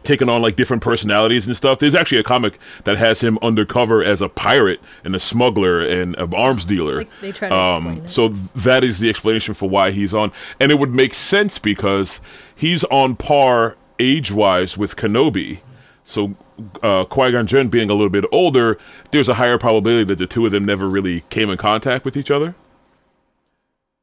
[0.04, 1.80] taking on like different personalities and stuff.
[1.80, 6.16] There's actually a comic that has him undercover as a pirate and a smuggler and
[6.18, 7.00] an arms dealer.
[7.00, 8.10] Like, they try to explain it.
[8.10, 12.20] So that is the explanation for why he's on, and it would make sense because
[12.56, 15.60] he's on par age-wise with Kenobi.
[16.04, 16.36] So
[16.82, 18.78] uh, Qui Gon Jinn being a little bit older,
[19.12, 22.16] there's a higher probability that the two of them never really came in contact with
[22.18, 22.56] each other.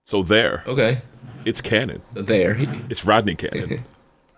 [0.05, 1.01] So there, okay,
[1.45, 2.03] it's canon.
[2.13, 2.57] There,
[2.91, 3.85] it's Rodney Canon.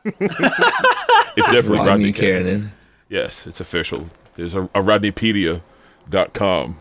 [0.21, 2.45] it's definitely Rodney, Rodney Canon.
[2.45, 2.73] Canon.
[3.09, 4.07] Yes, it's official.
[4.35, 6.79] There's a, a RodneyPedia.com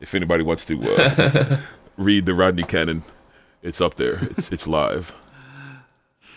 [0.00, 1.60] if anybody wants to uh,
[1.96, 3.02] read the Rodney Canon.
[3.62, 4.18] It's up there.
[4.22, 5.12] It's it's live.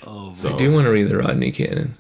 [0.06, 1.98] Oh, So- I do want to read the Rodney Canon.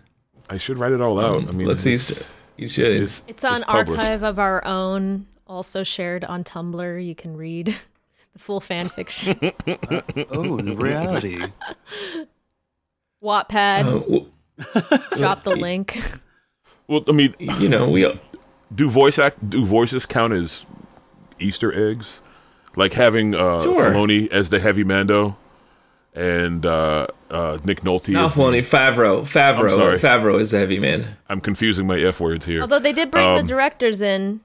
[0.50, 1.48] I should write it all out.
[1.48, 1.96] I mean, let's see.
[1.96, 2.24] it's-
[2.56, 3.02] You should.
[3.04, 4.00] It's, It's on published.
[4.00, 7.06] Archive of Our Own, also shared on Tumblr.
[7.06, 7.76] You can read
[8.34, 9.38] the full fan fiction.
[10.32, 11.44] oh, the reality.
[13.24, 14.30] Wattpad.
[14.76, 16.00] Uh, Drop the link.
[16.88, 18.12] Well, I mean, you know, we
[18.74, 20.66] do voice act do voices count as
[21.40, 22.22] Easter eggs,
[22.76, 23.92] like having uh, Sure.
[23.92, 25.36] Filoni as the heavy Mando
[26.16, 28.10] and uh, uh, Nick Nolte.
[28.10, 29.22] Not as the- Filoni, Favreau.
[29.22, 29.64] Favreau.
[29.64, 30.00] I'm sorry.
[30.00, 31.18] Favreau is the heavy man.
[31.30, 32.62] I'm confusing my f words here.
[32.62, 34.40] Although they did bring Um, the directors in.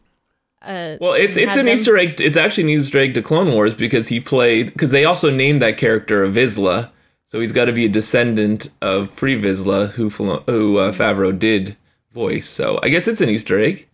[0.61, 2.21] Uh, Well, it's it's had an them- Easter egg.
[2.21, 5.63] It's actually an Easter egg to Clone Wars because he played because they also named
[5.63, 6.91] that character of Vizsla,
[7.33, 11.37] so he's got to be a descendant of Pre Vizsla, who Filo- who uh, Favreau
[11.37, 11.79] did
[12.12, 12.47] voice.
[12.47, 13.88] So I guess it's an Easter egg.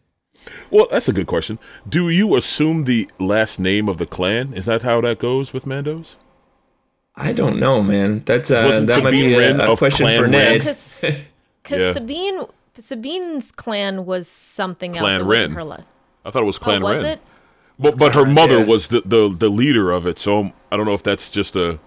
[0.72, 1.60] Well, that's a good question.
[1.88, 4.54] Do you assume the last name of the clan?
[4.54, 6.16] Is that how that goes with Mandos?
[7.14, 8.20] I don't know, man.
[8.20, 10.30] That's uh, Wasn't that might be Sabine a, a question Clan for Wren?
[10.32, 10.58] Ned.
[10.58, 11.04] Because
[11.70, 11.92] Yeah.
[11.92, 12.44] Sabine
[12.76, 15.00] Sabine's clan was something else.
[15.00, 15.52] Clan it Wren.
[15.52, 15.88] her last.
[16.24, 17.12] I thought it was Clan oh, was Wren.
[17.12, 17.20] it?
[17.78, 18.64] But but her mother yeah.
[18.64, 20.18] was the, the the leader of it.
[20.18, 21.78] So I don't know if that's just a.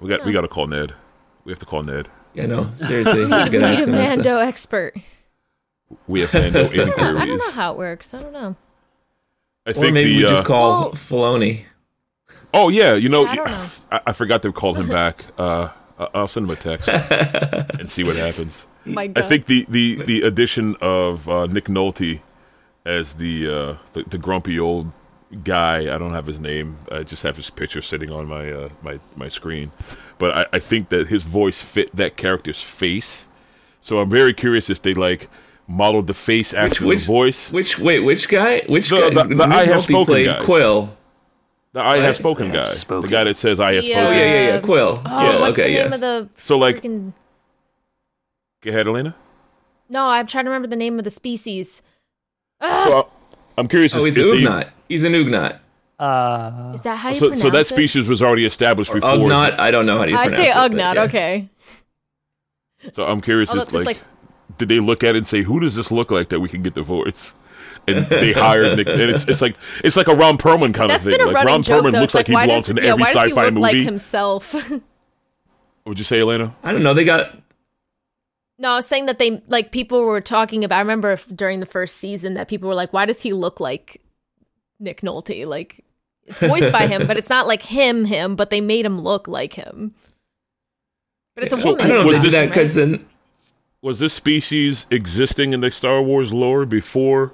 [0.00, 0.94] We got we got to call Ned.
[1.44, 2.08] We have to call Ned.
[2.34, 4.16] Yeah, no, seriously, you Need, gotta ask a him this.
[4.16, 4.94] Mando expert.
[6.06, 8.12] We have Mando I don't, know, I don't know how it works.
[8.14, 8.54] I don't know.
[9.66, 11.64] I Or think maybe the we uh, just call Well- Filoni.
[12.54, 13.66] Oh yeah, you know, I don't know.
[13.90, 15.24] I, I forgot to call him back.
[15.38, 16.88] Uh, I- I'll send him a text
[17.80, 18.64] and see what happens.
[18.84, 22.20] My I think the, the, the addition of uh, Nick Nolte
[22.86, 24.90] as the, uh, the the grumpy old
[25.44, 25.94] guy.
[25.94, 26.78] I don't have his name.
[26.90, 29.72] I just have his picture sitting on my uh, my my screen.
[30.18, 33.28] But I, I think that his voice fit that character's face.
[33.82, 35.28] So I'm very curious if they like
[35.66, 37.52] modeled the face after which- the voice.
[37.52, 38.62] Which wait, which guy?
[38.66, 39.22] Which The- guy?
[39.24, 40.42] the- the I have Nolte spoken played guys.
[40.46, 40.90] Kuiil.
[41.74, 43.02] The I have spoken I guy, have spoken.
[43.10, 44.06] the guy that says I have The, spoken.
[44.06, 44.60] Oh yeah, yeah, yeah.
[44.60, 45.02] Kuiil.
[45.04, 45.94] Oh, yeah, what's okay, the name yes.
[45.94, 47.12] of the So, like- freaking-
[48.62, 49.14] Go ahead, Elena.
[49.88, 51.80] No, I'm trying to remember the name of the species.
[52.60, 53.02] So uh,
[53.56, 53.94] I'm curious.
[53.94, 54.70] oh, if he's they- Ugnaught.
[54.88, 55.60] He's an Ugnat.
[55.98, 57.66] Uh, Is that how you So, pronounce so that it?
[57.66, 59.10] species was already established before.
[59.10, 60.54] Ugnat, I don't know how do you I pronounce say it.
[60.54, 60.94] but Ugnaught.
[60.94, 61.02] yeah.
[61.04, 61.48] Okay.
[62.92, 63.50] So I'm curious.
[63.50, 65.90] Although It's it's like, like- did they look at it and say, "Who does this
[65.90, 67.34] look like that we can get the voice"?
[67.86, 68.88] And they hired Nick.
[68.88, 71.18] And it's, it's like it's like a Ron Perlman kind That's of thing.
[71.18, 72.00] been a Like running Ron joke Perlman though.
[72.00, 73.44] looks It's like, like, why he does belongs in yeah, every why does he sci-fi
[73.44, 73.60] look movie.
[73.62, 74.70] like himself?
[75.86, 76.54] Would you say, Elena?
[76.62, 76.94] I don't know.
[76.94, 77.36] They got
[78.58, 80.76] No, I was saying that they like people were talking about.
[80.76, 83.58] I remember f- during the first season that people were like, "Why does he look
[83.60, 84.00] like
[84.80, 85.84] Nick Nolte?" Like
[86.26, 88.36] it's voiced by him, but it's not like him, him.
[88.36, 89.94] But they made him look like him.
[91.34, 91.84] But it's a So, woman.
[91.84, 93.06] I don't know if Was they did this- that because then
[93.80, 97.32] Was this species existing in the Star Wars lore before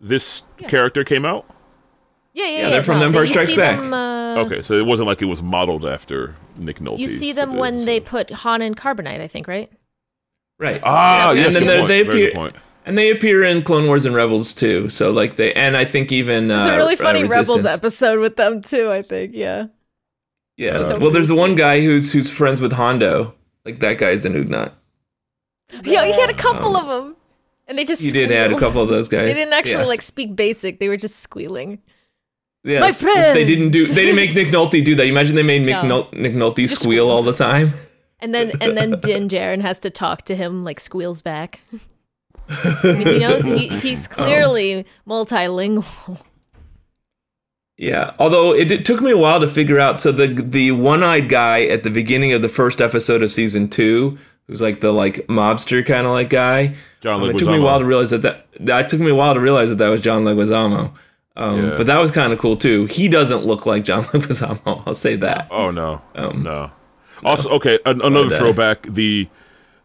[0.00, 1.46] this character came out?
[2.34, 2.68] Yeah, yeah, Yeah, yeah.
[2.70, 3.80] they're from no, The they- Empire Strikes Back.
[3.80, 6.98] Them, uh, Okay, so it wasn't like it was modeled after Nick Nolte.
[6.98, 9.70] You see for them the- when they put Han in carbonite, I think, right?
[10.58, 10.80] right.
[10.84, 12.56] Ah, Yeah, yes, and then good they, point, they very good appear point.
[12.84, 14.88] And they appear in Clone Wars and Rebels too.
[14.88, 18.20] So like they and I think even It's uh, a really uh, funny Rebels episode
[18.20, 18.90] with them too.
[18.90, 19.66] I think, yeah.
[20.56, 20.80] Yeah.
[20.80, 23.34] So well, there's the one guy who's who's friends with Hondo.
[23.64, 24.72] Like that guy's an Ugnaught.
[25.82, 27.16] Yeah, he had a couple of them,
[27.66, 29.26] and they just He did add a couple of those guys.
[29.26, 29.88] They didn't actually Yes.
[29.88, 31.80] like speak basic; they were just squealing.
[32.62, 33.86] Yes, My which They didn't do.
[33.86, 34.52] They didn't make friends!
[34.52, 35.06] Nick Nolte do that.
[35.06, 36.08] You imagine they made Nick, No.
[36.12, 37.72] Nick Nolte squeal all the time.
[38.20, 41.60] And then and then Din Djarin has to talk to him like squeals back.
[42.48, 46.18] I mean, he knows he, Um, he's clearly multilingual.
[47.76, 49.98] Yeah, although it, it took me a while to figure out.
[49.98, 53.68] So the the one eyed guy at the beginning of the first episode of season
[53.68, 56.76] two, who's like the like mobster kind of like guy.
[57.00, 59.14] John um, it took me a while to realize that that that took me a
[59.14, 60.92] while to realize that that was John Leguizamo.
[61.36, 61.76] Um, Yeah.
[61.76, 62.86] But that was kind of cool too.
[62.86, 64.84] He doesn't look like John Leguizamo.
[64.86, 65.48] I'll say that.
[65.50, 66.70] Oh no, Um, no.
[67.24, 68.82] Also, okay, an- another But, throwback.
[68.82, 69.28] The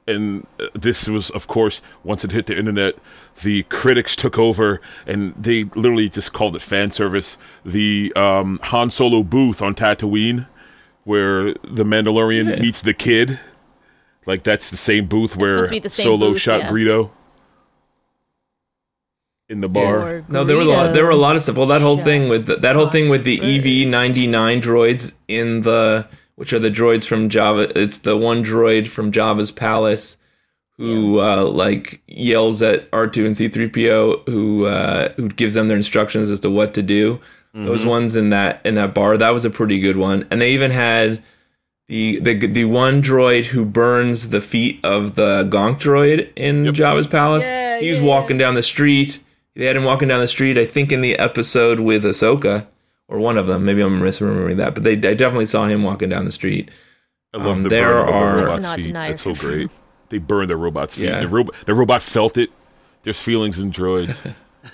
[0.09, 2.95] and uh, this was, of course, once it hit the internet,
[3.43, 7.37] the critics took over and they literally just called it fan service.
[7.65, 10.47] The um, Han Solo booth on Tatooine,
[11.03, 12.61] where the Mandalorian Yeah.
[12.61, 13.39] meets the kid.
[14.25, 16.69] Like that's the same booth where supposed to be the same Solo booth, shot yeah.
[16.69, 17.09] Greedo
[19.47, 19.99] in the bar.
[19.99, 20.93] Or No, there were a lot.
[20.93, 21.55] There were a lot of stuff.
[21.55, 23.39] Well, that whole Shut thing with the, that whole thing with the.
[23.41, 26.07] EV ninety nine droids in the
[26.39, 27.75] which are the droids from Jabba.
[27.75, 30.15] It's the one droid from Jabba's palace
[30.77, 35.55] who uh, like yells at R two and C three PO who uh, who gives
[35.55, 37.19] them their instructions as to what to do.
[37.53, 40.53] Those ones in that in that bar that was a pretty good one, and they
[40.53, 41.21] even had.
[41.89, 47.07] The, the the one droid who burns the feet of the Gonk droid in Jabba's
[47.07, 47.43] palace.
[47.43, 49.19] Yeah, he was yeah, walking down the street.
[49.55, 50.55] They had him walking down the street.
[50.55, 52.67] I think in the episode with Ahsoka,
[53.09, 53.65] or one of them.
[53.65, 56.69] Maybe I'm misremembering that, but they I definitely saw him walking down the street.
[57.33, 58.93] I love Um, the there burn of the are- robot's feet.
[58.93, 59.69] That's so great.
[60.09, 61.05] They burn their robot's feet.
[61.09, 61.19] Yeah.
[61.21, 62.49] The robot, the robot felt it.
[63.03, 64.15] There's feelings in droids.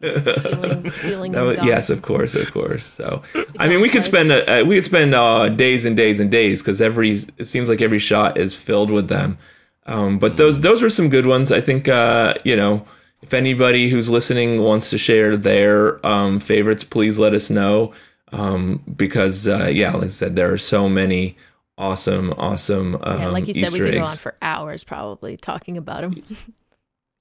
[0.00, 2.84] feeling, feeling was, yes, of course, of course.
[2.84, 3.22] So,
[3.58, 6.30] I mean, we could spend a, uh, we could spend uh, days and days and
[6.30, 9.38] days because every it seems like every shot is filled with them.
[9.86, 11.52] Um, but those those were some good ones.
[11.52, 12.86] I think uh, you know
[13.24, 17.94] if anybody who's listening wants to share their um, favorites, please let us know.
[18.32, 21.36] Um, because uh, yeah, like I said, there are so many
[21.78, 23.98] awesome, awesome um, Yeah, like you said, we could eggs.
[23.98, 26.22] go on for hours probably talking about them.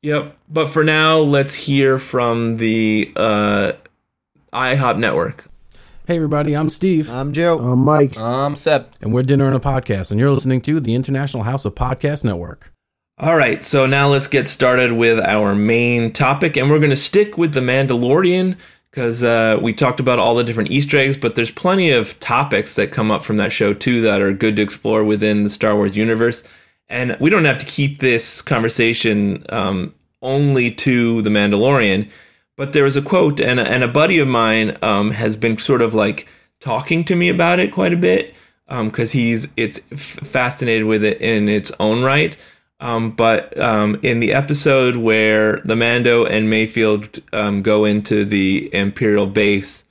[0.02, 0.36] Yep.
[0.50, 3.72] But for now, let's hear from the uh,
[4.52, 5.46] IHOP network.
[6.06, 7.10] Hey everybody, I'm Steve.
[7.10, 7.58] I'm Joe.
[7.60, 8.18] I'm Mike.
[8.18, 8.90] I'm Seb.
[9.02, 12.26] And we're Dinner and a Podcast, and you're listening to the International House of Podcast
[12.26, 12.73] Network.
[13.20, 16.96] All right, so now let's get started with our main topic, and we're going to
[16.96, 18.58] stick with the Mandalorian
[18.90, 22.74] because uh, we talked about all the different Easter eggs, but there's plenty of topics
[22.74, 25.76] that come up from that show too that are good to explore within the Star
[25.76, 26.44] Wars universe.
[26.90, 32.10] And we don't have to keep this conversation um, only to the Mandalorian,
[32.58, 35.60] but there was a quote, and a, and a buddy of mine um, has been
[35.60, 36.28] sort of like
[36.60, 38.34] talking to me about it quite a bit
[38.68, 42.36] because he's it's f- fascinated with it in its own right.
[42.80, 48.70] Um, but um, in the episode where the Mando and Mayfield um, go into the
[48.74, 49.86] Imperial base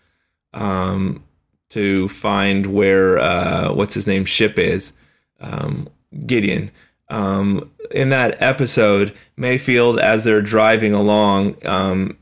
[0.53, 1.25] um,
[1.71, 4.93] to find where uh, what's his name ship is,
[5.41, 5.89] um,
[6.27, 6.71] Gideon.
[7.09, 12.17] Um, in that episode, Mayfield, as they're driving along, um,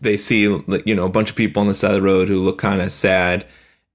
[0.00, 2.38] they see you know a bunch of people on the side of the road who
[2.40, 3.46] look kind of sad,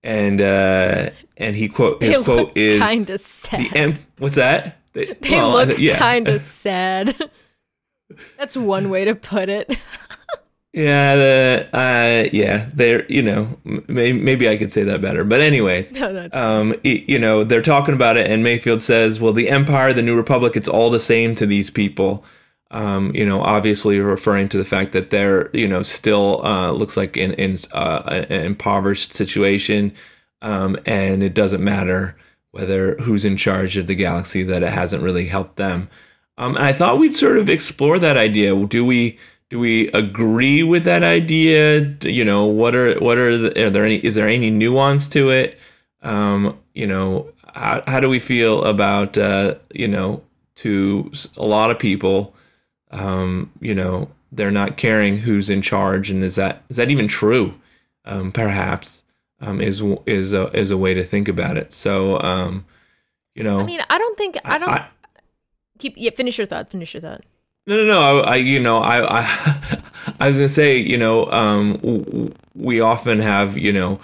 [0.04, 3.72] and uh, and he quote his quote is kinda sad.
[3.72, 4.78] The em- what's that?
[4.94, 5.98] They, They well, look th- yeah.
[5.98, 7.30] kind of sad.
[8.38, 9.78] That's one way to put it.
[10.74, 15.42] Yeah, the, uh, yeah, they're you know maybe, maybe I could say that better, but
[15.42, 19.92] anyways, No, um, you know they're talking about it, and Mayfield says, "Well, the Empire,
[19.92, 22.24] the New Republic, it's all the same to these people."
[22.70, 26.96] Um, you know, obviously referring to the fact that they're you know still uh, looks
[26.96, 29.94] like in in uh, an impoverished situation,
[30.42, 32.16] um, and it doesn't matter
[32.52, 35.90] whether who's in charge of the galaxy that it hasn't really helped them.
[36.38, 38.56] Um, and I thought we'd sort of explore that idea.
[38.66, 39.18] Do we
[39.50, 41.82] do we agree with that idea?
[41.82, 45.08] Do- You know, what are what are, the, are there any is there any nuance
[45.10, 45.60] to it?
[46.02, 50.24] Um, you know, how, how do we feel about uh, you know
[50.56, 52.36] to a lot of people
[52.92, 57.08] um, you know they're not caring who's in charge and is that is that even
[57.08, 57.54] true
[58.06, 59.01] um, perhaps
[59.42, 62.66] um, is is a, is a way to think about it so um,
[63.36, 64.88] you know I mean I don't think I don't I,
[65.80, 67.24] keep yeah finish your thought finish your thought
[67.68, 68.20] no, no, no.
[68.22, 69.82] I, I, you know, I, I,
[70.20, 74.00] I was gonna say, you know, um, we often have, you know,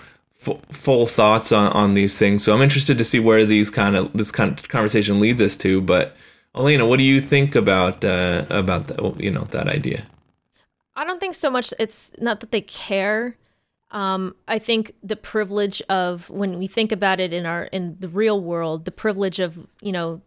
[0.46, 2.44] f- full thoughts on, on these things.
[2.44, 5.58] So I'm interested to see where these kind of this kind of conversation leads us
[5.58, 5.82] to.
[5.82, 6.16] But
[6.56, 10.04] Elena, what do you think about uh, about the, you know that idea?
[10.96, 11.74] I don't think so much.
[11.80, 13.38] It's not that they care.
[13.92, 18.10] Um, I think the privilege of when we think about it in our in the
[18.10, 20.22] real world, the privilege of you know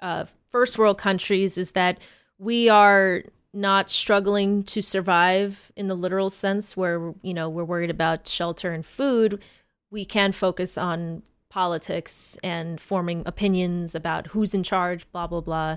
[0.00, 1.98] uh, first world countries is that
[2.38, 7.90] we are not struggling to survive in the literal sense where you know we're worried
[7.90, 9.40] about shelter and food
[9.94, 15.76] we can focus on politics and forming opinions about who's in charge, blah blah blah.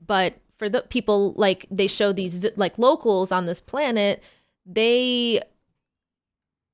[0.00, 4.22] But for the people like they show these like locals on this planet,
[4.64, 5.42] they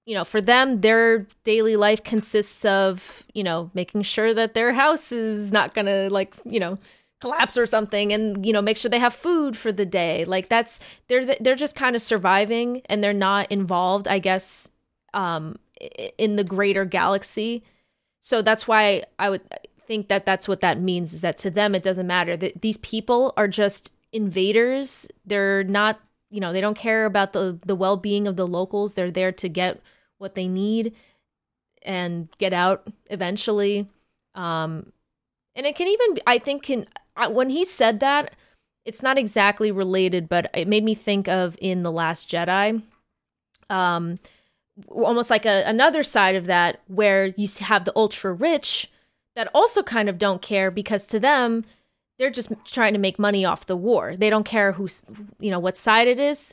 [0.07, 4.73] you know, for them their daily life consists of, you know, making sure that their
[4.73, 6.79] house is not going to like, you know,
[7.21, 10.51] collapse or something and you know make sure they have food for the day like
[10.51, 10.79] that's
[11.09, 14.69] they're they're just kind of surviving and they're not involved i guess
[15.15, 15.57] um
[16.19, 17.65] in the greater galaxy.
[18.21, 19.43] So that's why I would
[19.87, 22.79] think that that's what that means is that to them it doesn't matter that these
[22.79, 25.07] people are just invaders.
[25.27, 26.01] They're not,
[26.31, 28.95] you know, they don't care about the the well-being of the locals.
[28.95, 29.81] They're there to get
[30.25, 30.95] what they need
[31.83, 33.89] and get out eventually.
[34.35, 34.93] Um
[35.55, 36.87] and it can even I think can
[37.31, 38.35] when he said that
[38.85, 42.83] it's not exactly related, but it made me think of in the Last Jedi.
[43.70, 44.18] Um,
[44.89, 48.91] almost like a, another side of that where you have the ultra rich
[49.37, 51.64] that also kind of don't care because to them
[52.18, 55.05] they're just trying to make money off the war they don't care who's
[55.39, 56.53] you know what side it is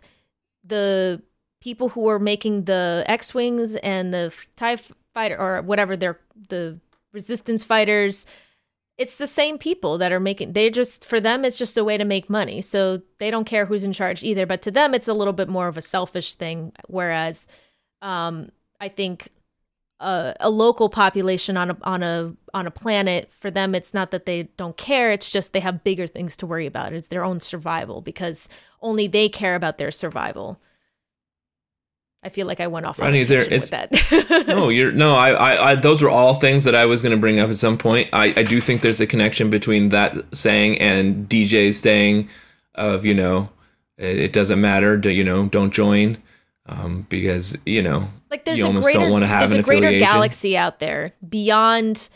[0.64, 1.22] the
[1.62, 4.78] people who are making the x-wings and the tie
[5.14, 6.78] fighter or whatever they're the
[7.14, 8.26] resistance fighters
[9.02, 11.98] it's the same people that are making they just for them it's just a way
[11.98, 12.62] to make money.
[12.62, 14.46] So they don't care who's in charge either.
[14.46, 16.72] But to them it's a little bit more of a selfish thing.
[16.88, 17.48] Whereas
[18.04, 19.30] um, I think
[20.00, 24.12] a, a, local population on a on a on a planet for them it's not
[24.12, 25.12] that they don't care.
[25.12, 26.94] It's just they have bigger things to worry about.
[26.94, 28.50] It's their own survival because
[28.82, 30.62] only they care about their survival
[32.24, 34.46] I feel like I went off Ronnie, on a there, with that.
[34.48, 35.16] no, you're no.
[35.16, 37.58] I, I, I, those were all things that I was going to bring up at
[37.58, 38.10] some point.
[38.14, 42.30] I, I do think there's a connection between that saying and DJ's saying
[42.76, 43.50] of you know,
[43.98, 45.00] it, it doesn't matter.
[45.00, 46.22] To, you know, don't join
[46.68, 52.10] um, because you know, like there's a greater there's a greater galaxy out there beyond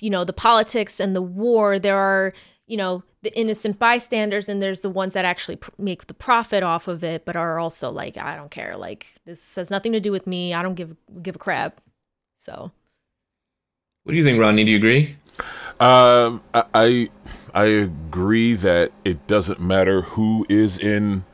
[0.00, 1.78] you know the politics and the war.
[1.78, 2.32] There are
[2.66, 6.62] you know the innocent bystanders, and there's the ones that actually pr- make the profit
[6.62, 8.76] off of it, but are also like, I don't care.
[8.76, 10.52] Like this has nothing to do with me.
[10.54, 11.80] I don't give give a crap.
[12.38, 12.72] So,
[14.02, 15.16] what do you think, ronnie Do you agree?
[15.80, 17.08] Um, I
[17.54, 21.24] I agree that it doesn't matter who is in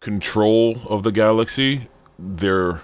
[0.00, 1.88] control of the galaxy,
[2.18, 2.82] they're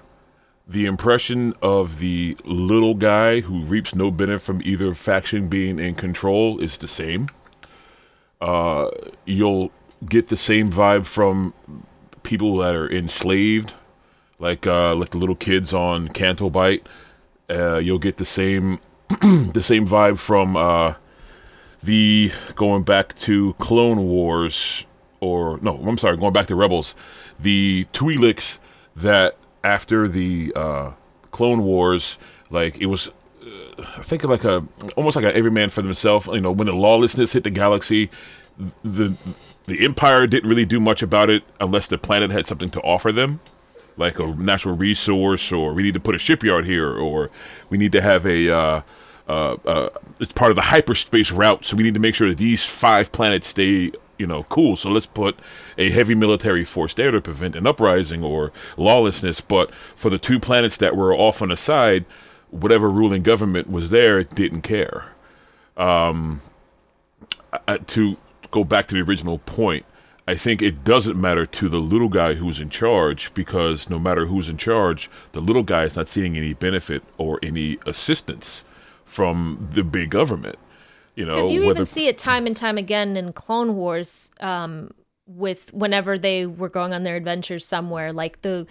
[0.66, 5.94] the impression of the little guy who reaps no benefit from either faction being in
[5.94, 7.26] control is the same.
[8.40, 8.90] Uh,
[9.24, 9.70] you'll
[10.08, 11.52] get the same vibe from
[12.22, 13.74] people that are enslaved,
[14.38, 16.86] like uh, like the little kids on Canto Bight.
[17.48, 18.80] Uh, you'll get the same
[19.20, 20.94] the same vibe from uh,
[21.82, 24.84] the going back to Clone Wars
[25.20, 26.94] or no, I'm sorry, going back to Rebels,
[27.38, 28.58] the Twi'leks
[28.96, 30.92] that after the uh,
[31.30, 32.18] Clone Wars,
[32.50, 33.10] like it was,
[33.78, 34.64] I think like a
[34.96, 36.26] almost like a every man for themselves.
[36.26, 38.10] You know, when the lawlessness hit the galaxy,
[38.84, 39.14] the
[39.66, 43.12] the Empire didn't really do much about it unless the planet had something to offer
[43.12, 43.40] them,
[43.96, 47.30] like a natural resource, or we need to put a shipyard here, or
[47.68, 48.50] we need to have a.
[48.50, 48.82] Uh,
[49.28, 49.88] uh, uh,
[50.18, 53.12] it's part of the hyperspace route, so we need to make sure that these five
[53.12, 54.76] planets stay you know, cool.
[54.76, 55.38] So let's put
[55.78, 59.40] a heavy military force there to prevent an uprising or lawlessness.
[59.40, 62.04] But for the two planets that were off on the side,
[62.50, 65.04] whatever ruling government was there didn't care.
[65.76, 66.42] Um,
[67.86, 68.16] to
[68.50, 69.84] go back to the original point,
[70.28, 74.26] I think it doesn't matter to the little guy who's in charge because no matter
[74.26, 78.64] who's in charge, the little guy is not seeing any benefit or any assistance
[79.04, 80.56] from the big government.
[81.16, 81.72] You know, because you whether...
[81.72, 84.30] even see it time and time again in Clone Wars.
[84.40, 84.90] Um,
[85.26, 88.66] with whenever they were going on their adventures somewhere, like the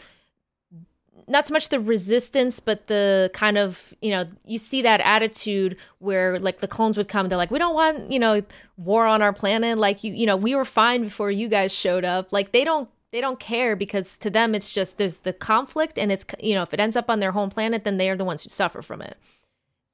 [1.29, 5.77] not so much the resistance, but the kind of you know you see that attitude
[5.99, 8.41] where like the clones would come, they're like, we don't want you know
[8.77, 9.77] war on our planet.
[9.77, 12.33] Like you you know we were fine before you guys showed up.
[12.33, 16.11] Like they don't they don't care because to them it's just there's the conflict and
[16.11, 18.25] it's you know if it ends up on their home planet then they are the
[18.25, 19.17] ones who suffer from it.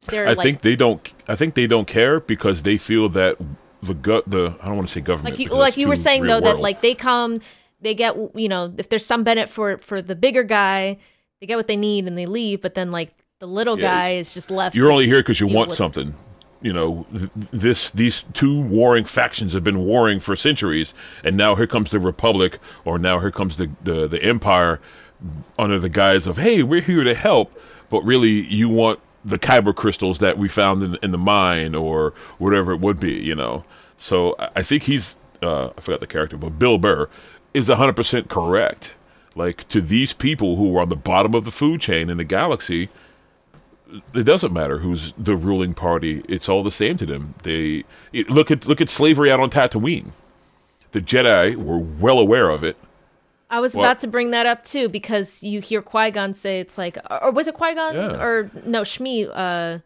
[0.07, 1.13] They're I like, think they don't.
[1.27, 3.38] I think they don't care because they feel that
[3.81, 6.23] the gut the I don't want to say government like you like you were saying
[6.23, 6.45] though world.
[6.45, 7.39] that like they come
[7.81, 10.97] they get you know if there's some benefit for for the bigger guy
[11.39, 13.93] they get what they need and they leave but then like the little yeah.
[13.93, 16.15] guy is just left you're only here because you want something.
[16.61, 21.53] You know th- this these two warring factions have been warring for centuries and now
[21.55, 24.79] here comes the republic or now here comes the the, the empire
[25.59, 27.51] under the guise of hey we're here to help
[27.89, 32.13] but really you want the kyber crystals that we found in, in the mine or
[32.38, 33.63] whatever it would be you know?
[33.97, 37.09] So i think he's uh, i forgot the character but bill burr
[37.53, 38.95] is 100% correct
[39.36, 42.23] like to these people who are on the bottom of the food chain in the
[42.23, 42.89] galaxy,
[44.13, 46.23] it doesn't matter who's the ruling party.
[46.27, 47.36] It's all the same to them.
[47.43, 47.83] They
[48.13, 50.11] it, look at look at slavery out on Tatooine.
[50.91, 52.77] The Jedi were well aware of it.
[53.49, 56.59] I was well, about to bring that up too because you hear Qui Gon say
[56.59, 58.21] it's like, or was it Qui Gon yeah.
[58.21, 59.29] or no Shmi?
[59.31, 59.79] Uh,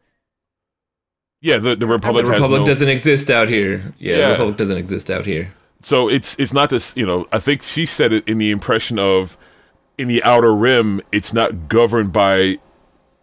[1.41, 2.25] yeah, the the Republic.
[2.25, 3.93] The Republic no, doesn't exist out here.
[3.97, 5.53] Yeah, yeah, the Republic doesn't exist out here.
[5.81, 6.93] So it's it's not this.
[6.95, 9.37] You know, I think she said it in the impression of
[9.97, 12.57] in the outer rim, it's not governed by,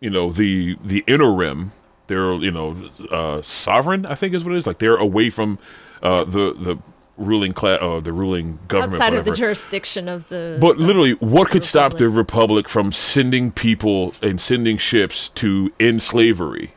[0.00, 1.72] you know, the the inner rim.
[2.06, 2.76] They're you know
[3.10, 4.06] uh, sovereign.
[4.06, 4.66] I think is what it is.
[4.66, 5.58] Like they're away from
[6.02, 6.78] uh, the the
[7.16, 9.18] ruling class, uh, the ruling government, outside whatever.
[9.18, 10.58] of the jurisdiction of the.
[10.60, 16.02] But literally, what could stop the republic from sending people and sending ships to end
[16.02, 16.74] slavery?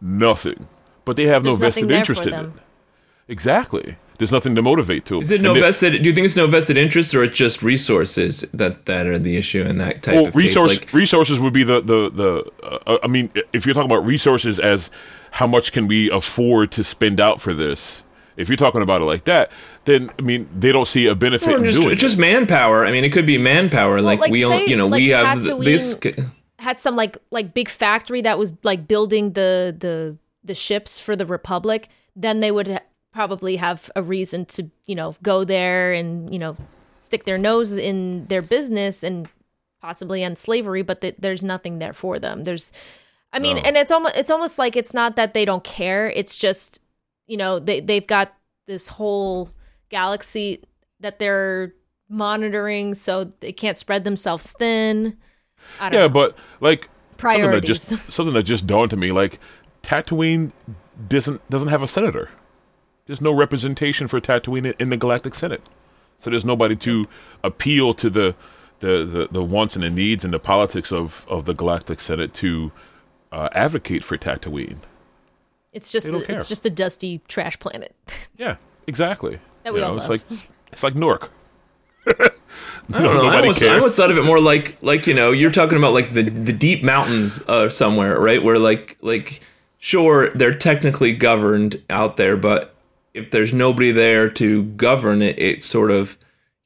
[0.00, 0.68] Nothing.
[1.04, 2.50] But they have There's no vested interest in it.
[3.28, 3.96] Exactly.
[4.18, 5.20] There's nothing to motivate to.
[5.20, 6.02] Is it no and vested?
[6.02, 9.36] do you think it's no vested interest, or it's just resources that that are the
[9.36, 10.80] issue in that type well, of resource, case?
[10.80, 12.52] Like, resources would be the the the.
[12.86, 14.90] Uh, I mean, if you're talking about resources as
[15.32, 18.04] how much can we afford to spend out for this,
[18.36, 19.50] if you're talking about it like that,
[19.84, 21.96] then I mean they don't see a benefit or in just, doing it.
[21.96, 22.20] just it.
[22.20, 22.84] manpower.
[22.84, 23.96] I mean, it could be manpower.
[23.96, 25.98] Well, like, like, we, say, you know, like we have this
[26.58, 31.16] had some like like big factory that was like building the the the ships for
[31.16, 31.88] the Republic.
[32.14, 32.80] Then they would
[33.16, 36.54] probably have a reason to, you know, go there and, you know,
[37.00, 39.26] stick their nose in their business and
[39.80, 42.44] possibly end slavery, but th- there's nothing there for them.
[42.44, 42.74] There's,
[43.32, 43.62] I mean, no.
[43.64, 46.10] and it's almost it's almost like it's not that they don't care.
[46.10, 46.82] It's just,
[47.26, 48.34] you know, they they've got
[48.66, 49.48] this whole
[49.88, 50.62] galaxy
[51.00, 51.72] that they're
[52.10, 55.16] monitoring, so they can't spread themselves thin.
[55.80, 56.08] yeah, know.
[56.10, 57.42] but like Priorities.
[57.42, 59.38] something that just something that just dawned to me, like
[59.82, 60.52] Tatooine
[61.08, 62.28] doesn't doesn't have a senator.
[63.06, 65.62] There's no representation for Tatooine in the Galactic Senate,
[66.18, 67.06] so there's nobody to
[67.44, 68.34] appeal to the
[68.80, 72.34] the, the, the wants and the needs and the politics of, of the Galactic Senate
[72.34, 72.72] to
[73.32, 74.78] uh, advocate for Tatooine.
[75.72, 77.94] It's just a, it's just a dusty trash planet.
[78.38, 79.40] Yeah, exactly.
[79.62, 80.20] that we you all know, It's like
[80.70, 81.30] it's like Newark.
[82.06, 82.12] I
[82.90, 83.26] don't know.
[83.30, 85.94] I almost, I almost, thought of it more like like you know you're talking about
[85.94, 88.42] like the the deep mountains uh, somewhere, right?
[88.42, 89.40] Where like like
[89.78, 92.75] sure they're technically governed out there, but
[93.16, 96.18] if there's nobody there to govern it, it's sort of,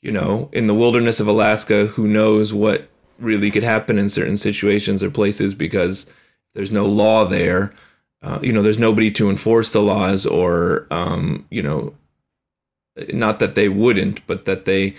[0.02, 2.88] you know, in the wilderness of Alaska, who knows what
[3.18, 6.10] really could happen in certain situations or places because
[6.54, 7.72] there's no law there.
[8.20, 11.94] Uh, you know, there's nobody to enforce the laws or, um, you know,
[13.12, 14.96] not that they wouldn't, but that they,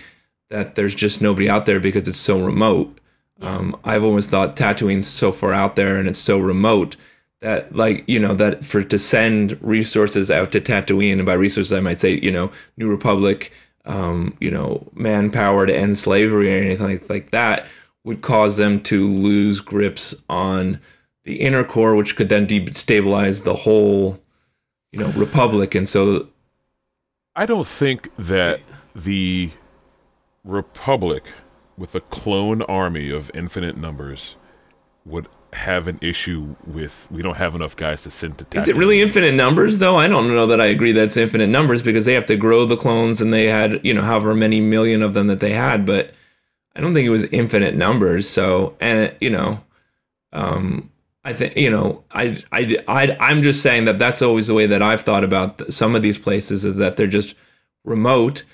[0.48, 2.98] that there's just nobody out there because it's so remote.
[3.42, 6.96] Um, I've always thought Tatooine's so far out there and it's so remote
[7.42, 11.72] that like you know that for to send resources out to Tatooine and by resources
[11.72, 13.52] I might say you know New Republic
[13.84, 17.66] um, you know manpower to end slavery or anything like, like that
[18.04, 20.80] would cause them to lose grips on
[21.24, 24.18] the inner core which could then destabilize the whole
[24.92, 25.74] you know republic.
[25.74, 26.28] And so
[27.34, 28.60] I don't think that
[28.94, 29.50] the
[30.44, 31.24] republic
[31.76, 34.36] with a clone army of infinite numbers
[35.04, 38.76] would have an issue with we don't have enough guys to send to Is it
[38.76, 39.96] really infinite numbers though?
[39.96, 42.76] I don't know that I agree that's infinite numbers because they have to grow the
[42.76, 46.12] clones and they had, you know, however many million of them that they had, but
[46.74, 48.28] I don't think it was infinite numbers.
[48.28, 49.60] So, and you know,
[50.32, 50.90] um
[51.24, 54.66] I think you know I, I, I I'm just saying that that's always the way
[54.66, 57.36] that I've thought about some of these places is that they're just
[57.84, 58.44] remote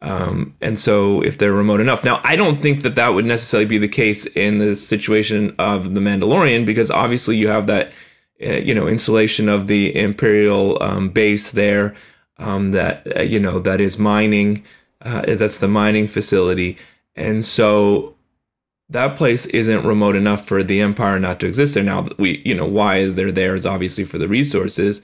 [0.00, 2.04] um, and so if they're remote enough.
[2.04, 5.94] Now, I don't think that that would necessarily be the case in the situation of
[5.94, 7.92] the Mandalorian because obviously you have that,
[8.44, 11.96] uh, you know, installation of the Imperial um, base there
[12.38, 14.64] um, that, uh, you know, that is mining.
[15.02, 16.78] Uh, that's the mining facility.
[17.16, 18.14] And so
[18.88, 21.82] that place isn't remote enough for the empire not to exist there.
[21.82, 25.02] Now we, you know, why is there there is obviously for the resources,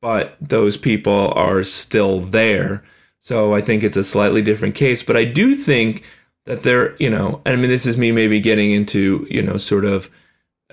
[0.00, 2.82] but those people are still there.
[3.20, 5.02] So I think it's a slightly different case.
[5.02, 6.04] But I do think
[6.46, 9.58] that there, you know, and I mean, this is me maybe getting into, you know,
[9.58, 10.10] sort of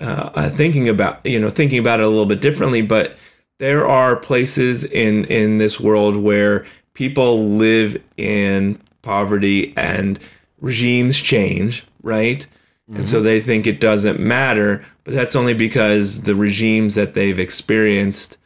[0.00, 2.82] uh, uh, thinking about, you know, thinking about it a little bit differently.
[2.82, 3.16] But
[3.58, 10.18] there are places in in this world where people live in poverty and
[10.60, 12.46] regimes change, right?
[12.90, 13.00] Mm-hmm.
[13.00, 17.38] And so they think it doesn't matter, but that's only because the regimes that they've
[17.38, 18.38] experienced,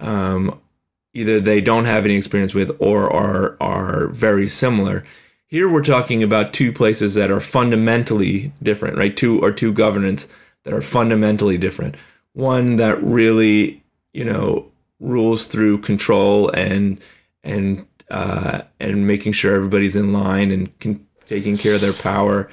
[0.00, 0.60] um,
[1.14, 5.04] either they don't have any experience with or are are very similar.
[5.46, 9.16] Here we're talking about two places that are fundamentally different, right?
[9.16, 10.26] Two or two governance
[10.64, 11.94] that are fundamentally different.
[12.32, 17.00] One that really, you know, rules through control and
[17.44, 22.50] and uh, and making sure everybody's in line and can, taking care of their power,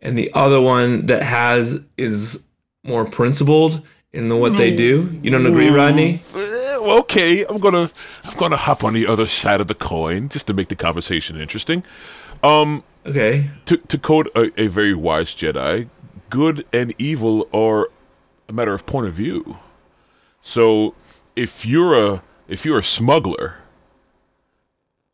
[0.00, 2.46] and the other one that has is
[2.84, 3.82] more principled
[4.16, 5.18] in the what they do.
[5.22, 6.22] You don't agree, Rodney?
[6.34, 7.90] okay, I'm gonna
[8.24, 11.40] I'm gonna hop on the other side of the coin just to make the conversation
[11.40, 11.84] interesting.
[12.42, 13.50] Um, okay.
[13.66, 15.88] To to quote a, a very wise Jedi,
[16.30, 17.90] good and evil are
[18.48, 19.58] a matter of point of view.
[20.40, 20.94] So
[21.36, 23.56] if you're a if you're a smuggler,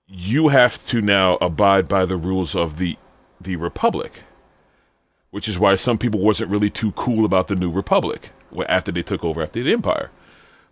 [0.06, 2.96] you have to now abide by the rules of the
[3.40, 4.20] the republic,
[5.32, 8.30] which is why some people wasn't really too cool about the new republic
[8.68, 10.10] after they took over after the empire.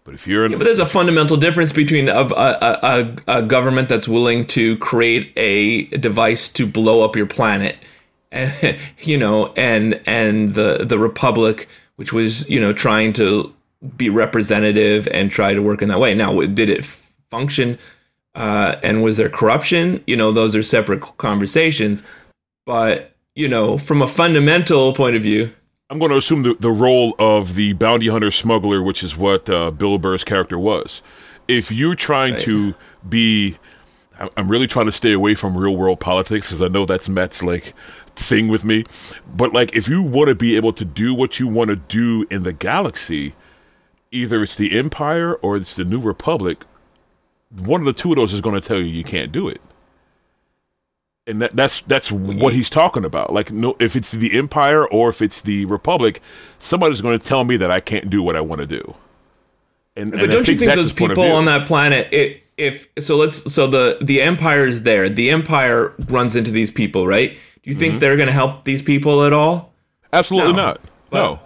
[0.05, 3.89] But if you're, yeah, but there's a fundamental difference between a, a, a, a, government
[3.89, 7.77] that's willing to create a device to blow up your planet,
[8.33, 13.55] and you know, and and the the republic, which was you know trying to
[13.97, 16.15] be representative and try to work in that way.
[16.15, 16.85] Now, did it
[17.31, 17.79] function?
[18.35, 20.03] Uh, and was there corruption?
[20.07, 22.03] You know, those are separate conversations.
[22.65, 25.53] But you know, from a fundamental point of view,
[25.91, 29.51] I'm going to assume the, the role of the bounty hunter smuggler, which is what
[29.51, 31.03] uh, Bill Burr's character was.
[31.49, 32.43] If you're trying right.
[32.43, 32.75] to
[33.09, 33.59] be,
[34.37, 37.43] I'm really trying to stay away from real world politics because I know that's Matt's
[37.43, 37.75] like
[38.15, 38.85] thing with me.
[39.35, 42.25] But like, if you want to be able to do what you want to do
[42.31, 43.35] in the galaxy,
[44.13, 46.65] either it's the Empire or it's the New Republic.
[47.59, 49.61] One of the two of those is going to tell you you can't do it,
[51.27, 53.33] and that, that's that's what he's talking about.
[53.33, 56.21] Like, no, if it's the Empire or if it's the Republic,
[56.59, 58.95] somebody's going to tell me that I can't do what I want to do.
[59.97, 63.53] And, but and don't you think those people on that planet, it if so, let's
[63.53, 65.09] so the the Empire is there.
[65.09, 67.33] The Empire runs into these people, right?
[67.63, 68.01] Do you think mm-hmm.
[68.01, 69.73] they're going to help these people at all?
[70.13, 70.57] Absolutely no.
[70.57, 70.81] not.
[71.13, 71.41] No.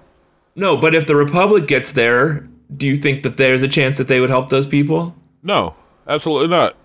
[0.57, 4.07] No, but if the Republic gets there, do you think that there's a chance that
[4.07, 5.17] they would help those people?
[5.43, 5.75] No,
[6.07, 6.77] absolutely not.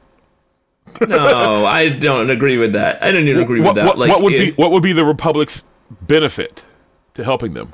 [1.08, 3.02] No, I don't agree with that.
[3.04, 3.86] I don't even agree what, with that.
[3.86, 5.64] What, like, what would if, be what would be the Republic's
[6.02, 6.64] benefit
[7.14, 7.74] to helping them?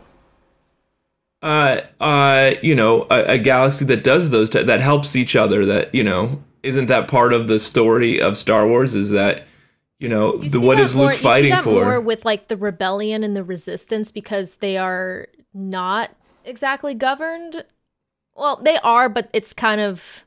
[1.41, 5.65] Uh, uh, you know, a, a galaxy that does those t- that helps each other.
[5.65, 8.93] That you know, isn't that part of the story of Star Wars?
[8.93, 9.47] Is that
[9.99, 11.83] you know you the, what is Luke fighting for?
[11.83, 16.11] More with like the rebellion and the resistance because they are not
[16.43, 17.63] exactly governed
[18.35, 20.24] well, they are, but it's kind of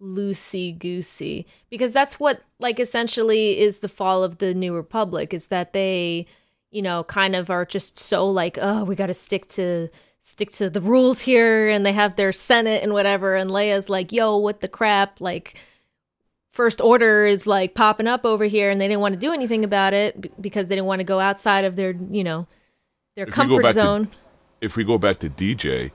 [0.00, 5.48] loosey goosey because that's what like essentially is the fall of the New Republic is
[5.48, 6.26] that they,
[6.70, 9.88] you know, kind of are just so like, oh, we got to stick to
[10.20, 14.12] stick to the rules here, and they have their Senate and whatever, and Leia's like,
[14.12, 15.54] yo, what the crap, like.
[16.52, 19.64] First Order is like popping up over here, and they didn't want to do anything
[19.64, 22.48] about it because they didn't want to go outside of their, you know,
[23.14, 24.06] their if comfort zone.
[24.06, 24.10] To,
[24.60, 25.92] if we go back to DJ,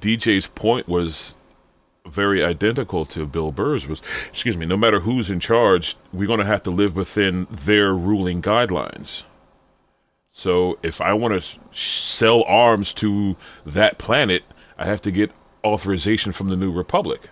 [0.00, 1.36] DJ's point was
[2.06, 6.40] very identical to Bill Burr's was excuse me, no matter who's in charge, we're going
[6.40, 9.24] to have to live within their ruling guidelines.
[10.32, 13.36] So if I want to sell arms to
[13.66, 14.42] that planet,
[14.78, 15.30] I have to get
[15.64, 17.28] authorization from the New Republic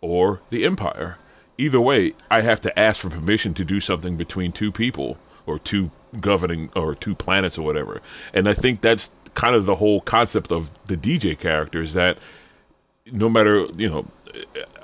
[0.00, 1.18] or the Empire.
[1.58, 5.58] Either way, I have to ask for permission to do something between two people or
[5.58, 8.00] two governing or two planets or whatever.
[8.32, 12.18] And I think that's kind of the whole concept of the DJ character is that
[13.12, 14.06] no matter you know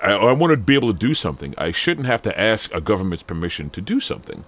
[0.01, 2.81] I, I want to be able to do something i shouldn't have to ask a
[2.81, 4.45] government's permission to do something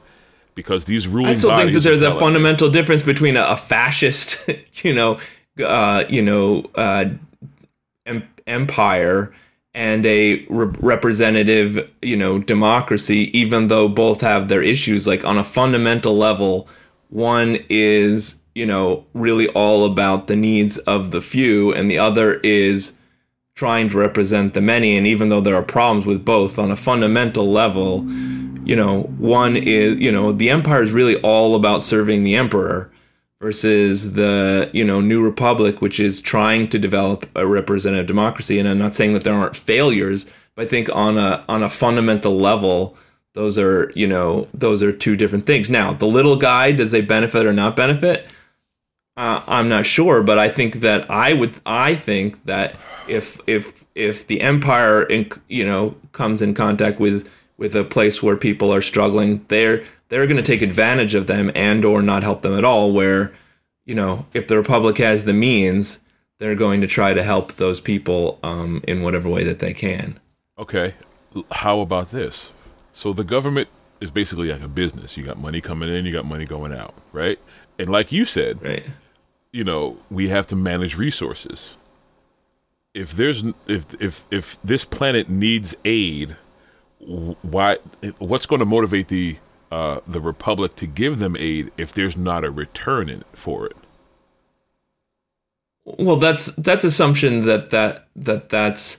[0.55, 4.37] because these ruling i still think that there's a fundamental difference between a, a fascist
[4.83, 5.19] you know
[5.63, 7.05] uh, you know uh,
[8.05, 9.33] em- empire
[9.73, 15.05] and a re- representative you know democracy even though both have their issues.
[15.05, 16.69] Like on a fundamental level
[17.09, 22.41] one is you know, really all about the needs of the few, and the other
[22.41, 22.91] is
[23.59, 24.95] trying to represent the many.
[24.95, 28.09] And even though there are problems with both on a fundamental level,
[28.63, 32.89] you know, one is, you know, the empire is really all about serving the emperor
[33.41, 38.59] versus the you know New Republic, which is trying to develop a representative democracy.
[38.59, 41.69] And I'm not saying that there aren't failures, but I think on a on a
[41.69, 42.95] fundamental level,
[43.33, 45.69] those are you know those are two different things.
[45.69, 48.25] Now, the little guy does they benefit or not benefit?
[49.19, 53.83] Uh, I'm not sure, but I think that I would I think that if if
[53.93, 58.73] if the empire in, you know comes in contact with with a place where people
[58.73, 62.57] are struggling, they're they're going to take advantage of them and or not help them
[62.57, 62.93] at all.
[62.93, 63.33] Where
[63.85, 65.99] you know if the republic has the means,
[66.37, 70.17] they're going to try to help those people um, in whatever way that they can.
[70.57, 70.93] Okay,
[71.51, 72.53] how about this?
[72.93, 73.67] So the government
[73.99, 75.17] is basically like a business.
[75.17, 77.37] You got money coming in, you got money going out, right?
[77.77, 78.85] And like you said, right.
[79.51, 81.75] You know, we have to manage resources.
[82.93, 86.35] If there's if if if this planet needs aid,
[86.99, 87.77] why
[88.17, 89.37] what's going to motivate the
[89.71, 93.77] uh, the republic to give them aid if there's not a return in for it?
[95.85, 98.97] Well, that's that's assumption that that that that's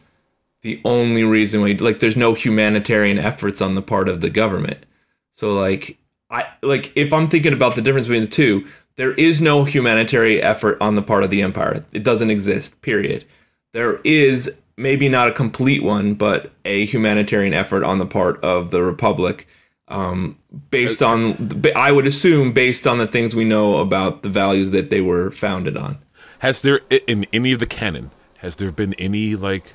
[0.62, 4.86] the only reason we like there's no humanitarian efforts on the part of the government.
[5.34, 5.98] So like
[6.30, 8.66] I like if I'm thinking about the difference between the two,
[9.00, 11.82] there is no humanitarian effort on the part of the empire.
[11.94, 12.82] It doesn't exist.
[12.82, 13.24] Period.
[13.72, 18.72] There is maybe not a complete one, but a humanitarian effort on the part of
[18.72, 19.48] the republic
[19.88, 20.38] um,
[20.70, 24.90] based on I would assume based on the things we know about the values that
[24.90, 25.96] they were founded on.
[26.40, 29.74] Has there in any of the canon has there been any like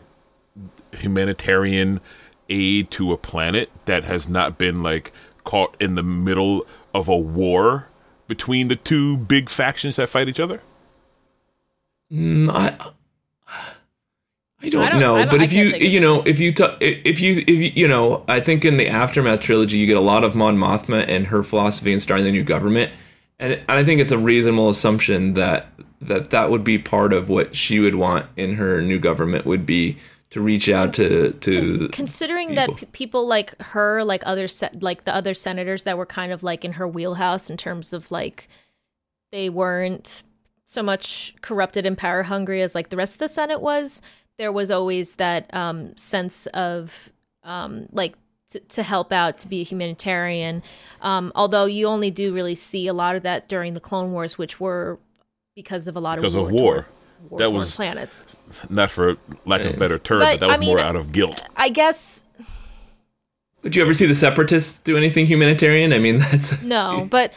[0.93, 1.99] humanitarian
[2.49, 5.11] aid to a planet that has not been like
[5.43, 7.88] caught in the middle of a war
[8.28, 10.61] between the two big factions that fight each other?
[12.11, 12.78] Mm, I,
[14.61, 16.63] I don't, I don't know, I don't, but if you you know if you t-
[16.80, 20.01] if you if you you know I think in the aftermath trilogy you get a
[20.01, 22.91] lot of Mon Mothma and her philosophy and starting the new government,
[23.39, 25.67] and I think it's a reasonable assumption that
[26.01, 29.65] that that would be part of what she would want in her new government would
[29.65, 29.97] be
[30.36, 32.67] to reach out to to considering people.
[32.67, 36.33] that p- people like her like other se- like the other senators that were kind
[36.33, 38.49] of like in her wheelhouse in terms of like
[39.31, 40.23] they weren't
[40.65, 44.01] so much corrupted and power hungry as like the rest of the senate was
[44.38, 47.13] there was always that um, sense of
[47.43, 48.15] um, like
[48.49, 50.63] to, to help out to be a humanitarian.
[50.99, 54.38] Um, although you only do really see a lot of that during the clone wars
[54.38, 54.99] which were
[55.55, 56.88] because of a lot because of war, of war
[57.38, 58.26] that was planets.
[58.69, 60.95] Not for lack of a better term, but, but that was I mean, more out
[60.95, 61.41] of guilt.
[61.55, 62.23] I guess.
[63.63, 65.91] Did you ever see the separatists do anything humanitarian?
[65.91, 67.34] I mean, that's no, but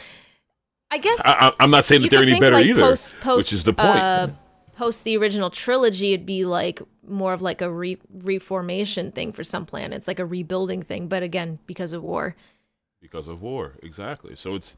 [0.91, 3.53] I guess I, am not saying that they're any better like, either, post, post, which
[3.53, 3.89] is the point.
[3.89, 4.27] Uh,
[4.75, 9.43] post the original trilogy, it'd be like more of like a re- reformation thing for
[9.43, 11.07] some planets, like a rebuilding thing.
[11.07, 12.35] But again, because of war.
[13.01, 14.35] Because of war, exactly.
[14.35, 14.75] So it's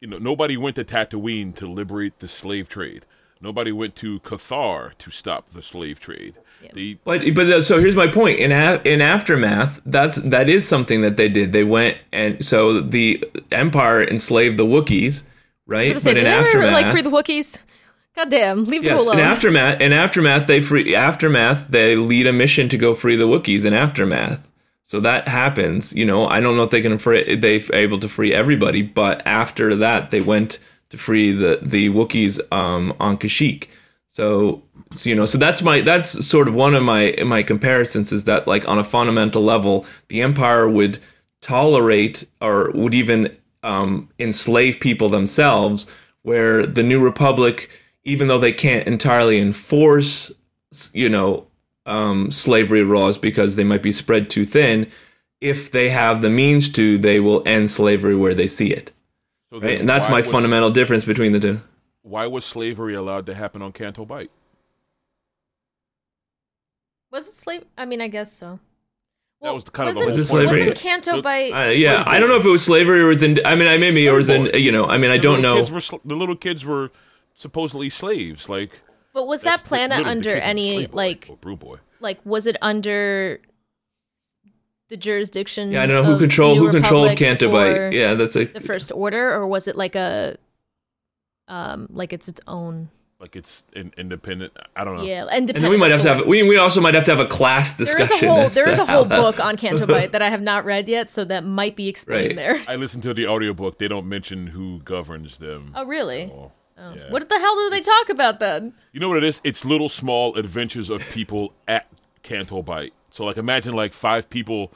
[0.00, 3.06] you know nobody went to Tatooine to liberate the slave trade.
[3.42, 6.38] Nobody went to Cathar to stop the slave trade.
[6.62, 6.70] Yeah.
[6.74, 8.38] The, but but uh, so here's my point.
[8.38, 11.52] In a, in aftermath, that's that is something that they did.
[11.52, 15.24] They went and so the Empire enslaved the Wookiees,
[15.66, 15.92] right?
[15.92, 17.62] But in aftermath, like free the Wookiees.
[18.14, 19.18] God damn, leave yes, them alone.
[19.18, 21.66] In aftermath, in aftermath, they free aftermath.
[21.68, 24.50] They lead a mission to go free the Wookiees in aftermath.
[24.84, 25.94] So that happens.
[25.94, 27.34] You know, I don't know if they can free.
[27.34, 30.60] They are able to free everybody, but after that, they went
[30.92, 33.66] to free the the Wookiees um, on Kashyyyk.
[34.08, 34.62] So,
[34.94, 38.24] so you know, so that's my that's sort of one of my my comparisons is
[38.24, 40.98] that like on a fundamental level, the Empire would
[41.40, 45.86] tolerate or would even um, enslave people themselves,
[46.20, 47.70] where the New Republic,
[48.04, 50.30] even though they can't entirely enforce,
[50.92, 51.46] you know,
[51.86, 54.88] um, slavery laws because they might be spread too thin,
[55.40, 58.92] if they have the means to, they will end slavery where they see it.
[59.52, 59.78] So right?
[59.78, 61.60] And that's my was, fundamental difference between the two.
[62.00, 64.30] Why was slavery allowed to happen on Canto Bight?
[67.10, 67.66] Was it slave?
[67.76, 68.58] I mean, I guess so.
[69.40, 70.60] Well, that was kind of the whole was slavery?
[70.60, 71.52] Wasn't Canto Bight?
[71.52, 72.12] Uh, yeah, slavery.
[72.12, 73.44] I don't know if it was slavery or was in.
[73.44, 74.46] I mean, I maybe or was in.
[74.54, 75.62] You know, I mean, I the don't know.
[75.64, 76.90] Were, the little kids were
[77.34, 78.70] supposedly slaves, like.
[79.12, 81.28] But was that planet under any like?
[81.42, 81.76] Brew boy.
[82.00, 83.40] Like, was it under
[84.92, 85.72] the jurisdiction.
[85.72, 87.94] Yeah, I don't know who controlled who controlled Canto Bight.
[87.94, 90.36] Yeah, that's a the First Order, or was it like a,
[91.48, 92.90] um, like it's its own.
[93.18, 94.52] Like it's in, independent.
[94.76, 95.04] I don't know.
[95.04, 95.56] Yeah, independent.
[95.56, 97.26] And then we might have to have we we also might have to have a
[97.26, 98.06] class discussion.
[98.08, 100.42] There is a whole there is a whole book on Canto Bight that I have
[100.42, 102.36] not read yet, so that might be explained right.
[102.36, 102.62] there.
[102.68, 103.78] I listened to the audiobook.
[103.78, 105.72] They don't mention who governs them.
[105.74, 106.24] Oh, really?
[106.24, 106.52] Oh.
[106.76, 107.10] Yeah.
[107.10, 108.74] What the hell do they it's, talk about then?
[108.92, 109.40] You know what it is?
[109.44, 111.86] It's little small adventures of people at
[112.24, 112.92] Canto Bight.
[113.12, 114.72] So like imagine like five people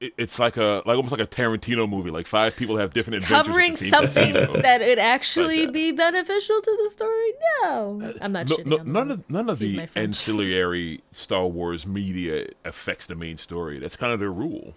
[0.00, 2.10] it's like a like almost like a Tarantino movie.
[2.10, 3.46] Like five people have different adventures.
[3.46, 4.32] Covering something
[4.62, 7.32] that would actually be beneficial to the story?
[7.62, 8.48] No, I'm not.
[8.48, 13.36] No, no, none of none of Excuse the ancillary Star Wars media affects the main
[13.36, 13.78] story.
[13.78, 14.74] That's kind of their rule.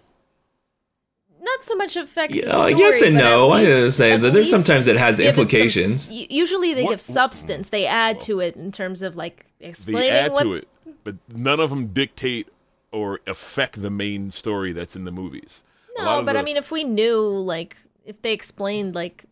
[1.40, 2.32] Not so much affect.
[2.34, 3.50] Yeah, the I story, guess and but no.
[3.50, 6.10] I least- was gonna say that there's sometimes it has give it some implications.
[6.10, 7.68] usually, they What- give substance.
[7.70, 10.00] They add to it in terms of like explaining.
[10.00, 10.42] They explaining add what.
[10.44, 10.68] to it,
[11.04, 12.48] but none of them dictate
[12.92, 15.62] or affect the main story that's in the movies.
[15.96, 19.24] No, of but I mean, if we knew, like, if they explained, like,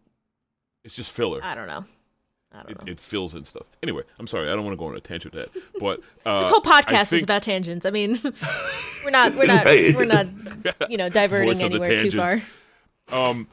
[0.85, 1.41] it's just filler.
[1.43, 1.85] I don't know.
[2.53, 2.93] I don't It, know.
[2.93, 3.67] it fills in stuff.
[3.83, 4.49] Anyway, I'm sorry.
[4.49, 5.63] I don't want to go on a tangent with that.
[5.81, 7.85] But uh, this whole I podcast is about tangents.
[7.87, 8.19] I mean,
[9.05, 10.27] we're not, we're not, we're not,
[10.91, 12.43] you know, diverting Voice of the anywhere too far.
[13.13, 13.49] Um,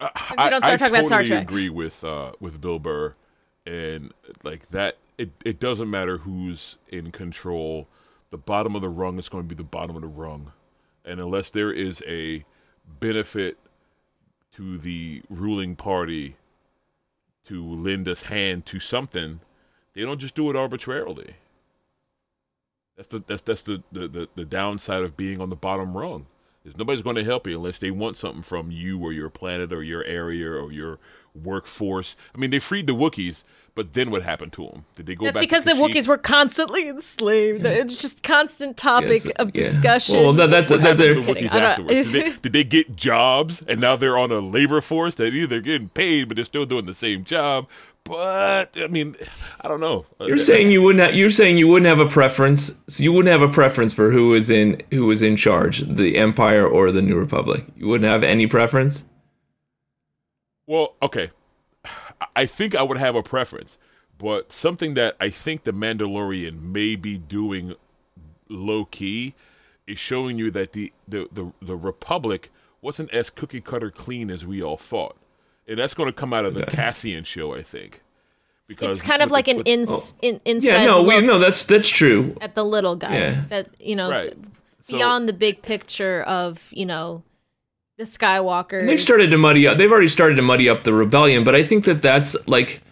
[0.00, 0.10] I,
[0.44, 1.42] we don't start I talking about Star totally Trek.
[1.42, 3.14] agree with uh, with Bill Burr,
[3.66, 4.98] and like that.
[5.18, 7.88] It it doesn't matter who's in control.
[8.32, 10.52] The bottom of the rung is going to be the bottom of the rung,
[11.04, 12.46] and unless there is a
[12.98, 13.58] benefit
[14.56, 16.36] to the ruling party
[17.46, 19.40] to lend us hand to something,
[19.92, 21.34] they don't just do it arbitrarily.
[22.96, 26.24] That's the that's that's the the, the, the downside of being on the bottom rung.
[26.64, 29.74] Is nobody's going to help you unless they want something from you or your planet
[29.74, 30.98] or your area or your
[31.34, 32.16] workforce.
[32.34, 33.42] I mean, they freed the Wookiees,
[33.74, 34.84] but then what happened to them?
[34.96, 35.40] Did they go That's back?
[35.42, 35.74] because to the?
[35.80, 37.64] Wookiees were constantly enslaved.
[37.64, 39.62] It's just constant topic Yes, of yeah.
[39.62, 40.16] discussion.
[40.16, 42.10] Well, that- that's- What that's happened a- to the Wookiees afterwards?
[42.10, 45.60] Did they, did they get jobs and now they're on a labor force that either
[45.60, 47.66] getting paid but they're still doing the same job?
[48.04, 49.14] But I mean,
[49.60, 50.06] I don't know.
[50.20, 51.04] Uh, you're saying you wouldn't.
[51.06, 52.80] Have, you're saying you wouldn't have a preference.
[52.88, 56.16] So you wouldn't have a preference for who is in who is in charge, the
[56.16, 57.64] Empire or the New Republic.
[57.76, 59.04] You wouldn't have any preference.
[60.66, 61.30] Well, okay.
[62.36, 63.78] I think I would have a preference,
[64.18, 67.74] but something that I think the Mandalorian may be doing
[68.48, 69.34] low key
[69.86, 72.50] is showing you that the the the, the Republic
[72.80, 75.16] wasn't as cookie cutter clean as we all thought,
[75.66, 78.02] and that's going to come out of the Cassian show, I think.
[78.68, 80.18] Because it's kind of like the- an with- ins, oh.
[80.22, 82.36] in, inside Yeah, no, we, no, that's that's true.
[82.40, 83.14] at the little guy.
[83.14, 83.44] Yeah.
[83.48, 84.34] That you know, Right.
[84.80, 87.22] So- beyond the big picture of you know
[88.06, 88.86] the.
[88.86, 89.78] They've started to muddy up.
[89.78, 92.82] They've already started to muddy up the rebellion, but I think that that's like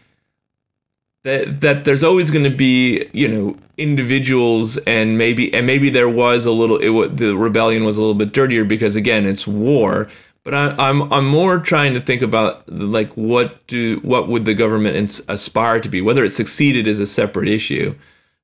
[1.25, 6.09] that that there's always going to be you know individuals and maybe and maybe there
[6.09, 10.09] was a little it the rebellion was a little bit dirtier because again it's war.
[10.43, 14.55] But I, I'm I'm more trying to think about like what do what would the
[14.55, 16.01] government aspire to be?
[16.01, 17.95] Whether it succeeded is a separate issue,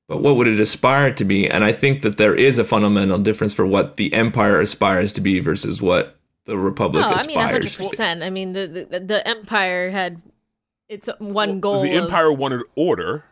[0.07, 1.49] but what would it aspire to be?
[1.49, 5.21] And I think that there is a fundamental difference for what the empire aspires to
[5.21, 6.16] be versus what
[6.47, 7.83] the republic I aspires mean, hundred to be.
[7.85, 8.23] percent.
[8.23, 10.21] I mean, the, the the Empire had
[10.89, 11.83] its one goal.
[11.83, 13.25] the of- Empire wanted order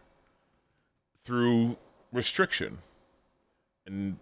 [1.23, 1.77] through
[2.11, 2.79] restriction,
[3.85, 4.17] and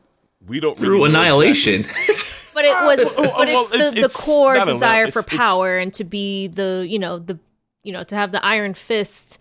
[0.46, 1.82] we don't Through really annihilation.
[1.82, 2.16] exactly-
[2.54, 5.14] but it was, Oh, oh, but well, it's the, it's- the core not desire it's-
[5.14, 7.40] for power and to be the, you know, the,
[7.84, 9.40] you know, to have the iron fist,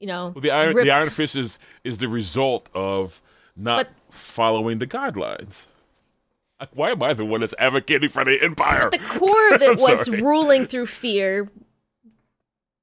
[0.00, 3.20] you know, Well, the iron ripped- the Iron Fist is is the result of
[3.56, 5.66] not following the guidelines.
[6.62, 8.88] Like, Why am I the one that's advocating for the Empire?
[8.90, 10.22] the core of it was sorry.
[10.22, 11.50] ruling through fear,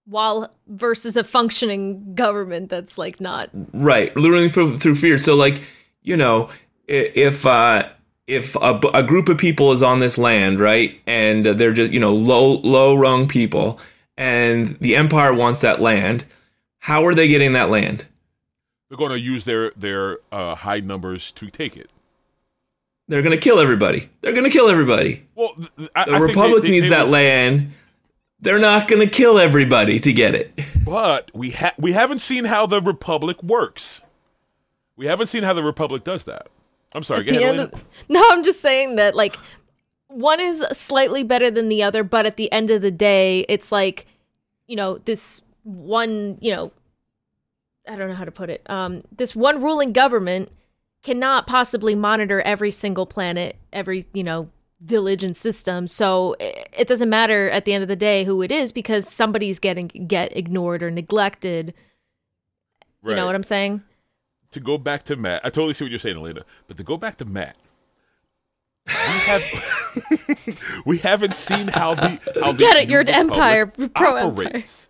[0.05, 3.49] while versus a functioning government that's like not.
[3.73, 5.17] right, luring through, through fear.
[5.17, 5.63] So, like,
[6.01, 6.49] you know,
[6.89, 7.89] i- if uh,
[8.27, 11.91] if a, b- a group of people is on this land, right, and they're just
[11.91, 13.79] you know low low rung people,
[14.17, 16.25] and the empire wants that land,
[16.79, 18.05] how are they getting that land?
[18.89, 21.89] They're going to use their their uh, high numbers to take it.
[23.09, 24.09] They're gonna kill everybody.
[24.21, 25.25] They're gonna kill everybody.
[25.35, 27.71] Well, th- th- I, The I think republic they- they- needs they that will- land.
[28.39, 30.57] They're not gonna kill everybody to get it.
[30.85, 34.01] But we ha- we haven't seen how the Republic works.
[34.95, 36.47] We haven't seen how the Republic does that.
[36.95, 37.21] I'm sorry.
[37.27, 39.35] At Go ahead, of- no, I'm just saying that like
[40.07, 43.71] one is slightly better than the other, but at the end of the day, it's
[43.71, 44.05] like
[44.67, 46.71] you know this one, you know,
[47.87, 48.61] I don't know how to put it.
[48.69, 50.49] Um, this one ruling government
[51.03, 54.49] cannot possibly monitor every single planet, every you know
[54.81, 55.87] village and system.
[55.87, 59.59] So it doesn't matter at the end of the day who it is because somebody's
[59.59, 61.73] getting get ignored or neglected.
[63.05, 63.83] You know what I'm saying?
[64.51, 66.43] to go back to Matt, I totally see what you're saying, Elena.
[66.67, 67.55] But to go back to Matt,
[68.87, 73.65] we have we haven't seen how the how the Get it, New you're an Empire,
[73.65, 74.47] Republic pro-Empire.
[74.47, 74.89] operates.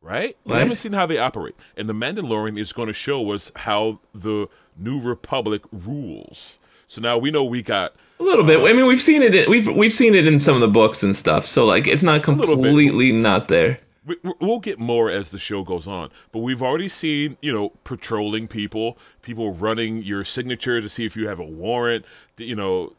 [0.00, 0.36] Right?
[0.44, 4.00] We haven't seen how they operate, and the Mandalorian is going to show us how
[4.12, 6.58] the New Republic rules.
[6.88, 8.58] So now we know we got A little bit.
[8.60, 9.34] I mean, we've seen it.
[9.34, 11.46] In, we've we've seen it in some of the books and stuff.
[11.46, 13.80] So like, it's not completely not there.
[14.04, 17.70] we, we'll get more as the show goes on, but we've already seen, you know,
[17.84, 22.04] patrolling people, people running your signature to see if you have a warrant,
[22.36, 22.92] you know,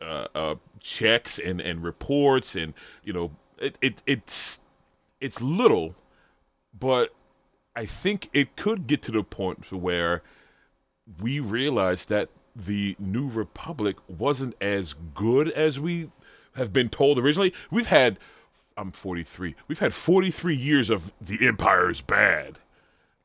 [0.00, 4.60] uh, uh, checks and, and reports, and you know, it, it it's
[5.20, 5.96] it's little,
[6.78, 7.12] but
[7.74, 10.22] I think it could get to the point where
[11.20, 16.10] we realized that the New Republic wasn't as good as we
[16.54, 17.52] have been told originally.
[17.70, 18.18] We've had
[18.76, 19.54] I'm 43.
[19.68, 22.58] We've had 43 years of the Empire is bad,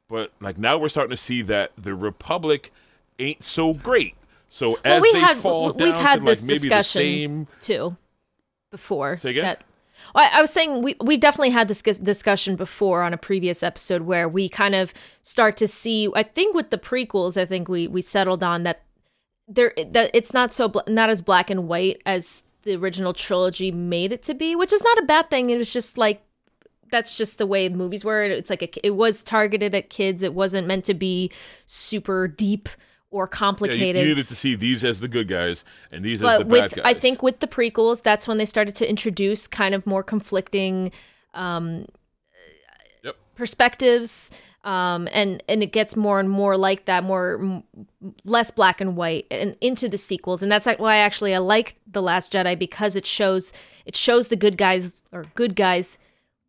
[0.07, 2.71] but like now we're starting to see that the Republic
[3.19, 4.15] ain't so great.
[4.49, 6.63] So well, as we they had, fall we've down had to this like maybe the
[6.63, 7.97] discussion same, too
[8.69, 9.17] before.
[9.17, 9.43] Say again?
[9.43, 9.63] That,
[10.15, 14.03] I I was saying we we definitely had this discussion before on a previous episode
[14.03, 14.93] where we kind of
[15.23, 16.09] start to see.
[16.15, 18.83] I think with the prequels, I think we we settled on that
[19.47, 24.11] there that it's not so not as black and white as the original trilogy made
[24.11, 25.49] it to be, which is not a bad thing.
[25.49, 26.23] It was just like
[26.91, 28.23] that's just the way movies were.
[28.23, 30.23] It's like a, it was targeted at kids.
[30.23, 31.31] It wasn't meant to be
[31.65, 32.69] super deep
[33.11, 34.01] or yeah, you, complicated.
[34.01, 36.75] you needed to see these as the good guys and these as the with bad
[36.83, 36.85] guys.
[36.85, 40.91] I think with the prequels, that's when they started to introduce kind of more conflicting
[41.33, 41.85] um,
[43.03, 43.15] Yep.
[43.35, 44.31] perspectives.
[44.63, 47.63] Um, and and it gets more and more like that, more m-
[48.23, 51.99] less black and white, and into the sequels, and that's why actually I like the
[51.99, 53.53] Last Jedi because it shows
[53.87, 55.97] it shows the good guys or good guys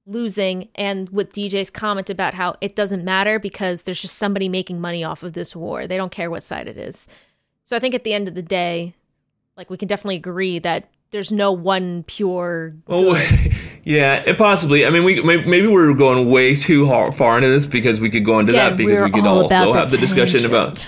[0.06, 4.80] losing, and with DJ's comment about how it doesn't matter because there's just somebody making
[4.80, 5.86] money off of this war.
[5.86, 7.08] They don't care what side it is.
[7.62, 8.94] So I think at the end of the day,
[9.56, 12.72] like we can definitely agree that there's no one pure.
[12.88, 13.14] Oh,
[13.84, 14.84] yeah, it possibly.
[14.84, 18.38] I mean, we maybe we're going way too far into this because we could go
[18.38, 20.86] into Yeah, that because we're could all also the have the discussion about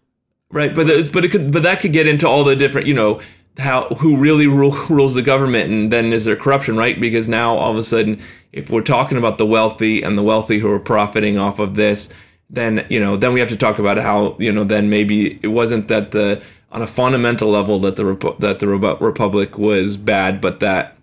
[0.50, 0.74] right.
[0.74, 3.20] But but it could but that could get into all the different you know
[3.58, 7.54] how who really rule, rules the government and then is there corruption right because now
[7.54, 8.20] all of a sudden
[8.52, 12.08] if we're talking about the wealthy and the wealthy who are profiting off of this
[12.50, 15.48] then you know then we have to talk about how you know then maybe it
[15.48, 16.42] wasn't that the
[16.72, 20.94] on a fundamental level that the Repu- that the Repu- republic was bad but that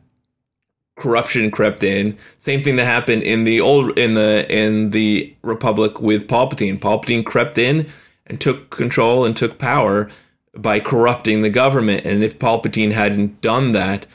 [1.01, 2.17] corruption crept in.
[2.37, 6.79] Same thing that happened in the old in the in the Republic with Palpatine.
[6.79, 7.87] Palpatine crept in
[8.27, 10.09] and took control and took power
[10.55, 12.05] by corrupting the government.
[12.05, 14.05] And if Palpatine hadn't done that,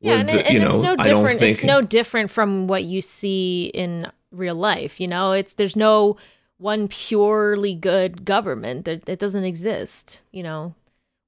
[0.00, 1.38] Yeah, and, the- and you it's know, no different.
[1.40, 5.00] think It's no different from what you see in real life.
[5.00, 6.16] You know, it's there's no
[6.58, 8.84] one purely good government.
[8.86, 10.20] That it doesn't exist.
[10.32, 10.74] You know,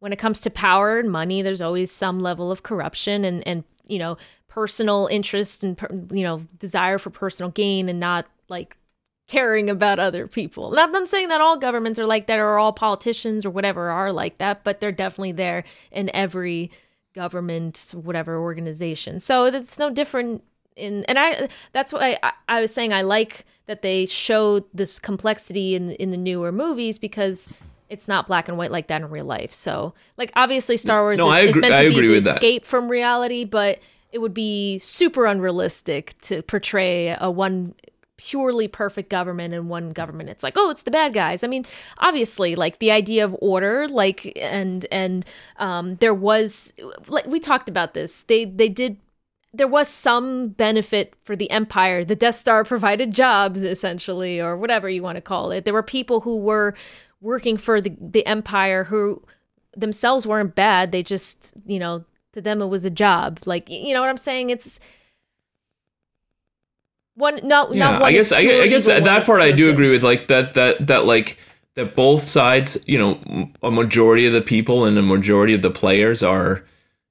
[0.00, 3.64] when it comes to power and money, there's always some level of corruption and and
[3.86, 4.16] you know
[4.48, 5.78] personal interest and
[6.12, 8.76] you know desire for personal gain and not like
[9.28, 10.70] caring about other people.
[10.70, 13.90] And I'm not saying that all governments are like that or all politicians or whatever
[13.90, 16.70] are like that, but they're definitely there in every
[17.14, 19.20] government, whatever organization.
[19.20, 20.44] So it's no different
[20.76, 24.98] in, and I, that's why I, I was saying I like that they showed this
[24.98, 27.50] complexity in, in the newer movies because
[27.88, 29.52] it's not black and white like that in real life.
[29.52, 32.32] So like obviously Star Wars No, is, is meant to be the with that.
[32.32, 33.80] escape from reality, but
[34.12, 37.74] it would be super unrealistic to portray a one
[38.16, 40.30] purely perfect government and one government.
[40.30, 41.44] It's like oh it's the bad guys.
[41.44, 41.64] I mean
[41.98, 45.24] obviously like the idea of order like and and
[45.58, 46.72] um there was
[47.08, 48.22] like we talked about this.
[48.22, 48.98] They they did
[49.52, 52.04] there was some benefit for the empire.
[52.04, 55.64] The death star provided jobs essentially or whatever you want to call it.
[55.64, 56.74] There were people who were
[57.20, 59.22] working for the the empire who
[59.76, 60.92] themselves weren't bad.
[60.92, 63.40] They just you know to them it was a job.
[63.46, 64.50] Like you know what i'm saying?
[64.50, 64.80] It's
[67.16, 69.90] one no yeah, not one I guess I, I guess that part I do agree
[69.90, 70.04] with.
[70.04, 71.38] Like that that that like
[71.74, 75.70] that both sides, you know, a majority of the people and a majority of the
[75.70, 76.64] players are,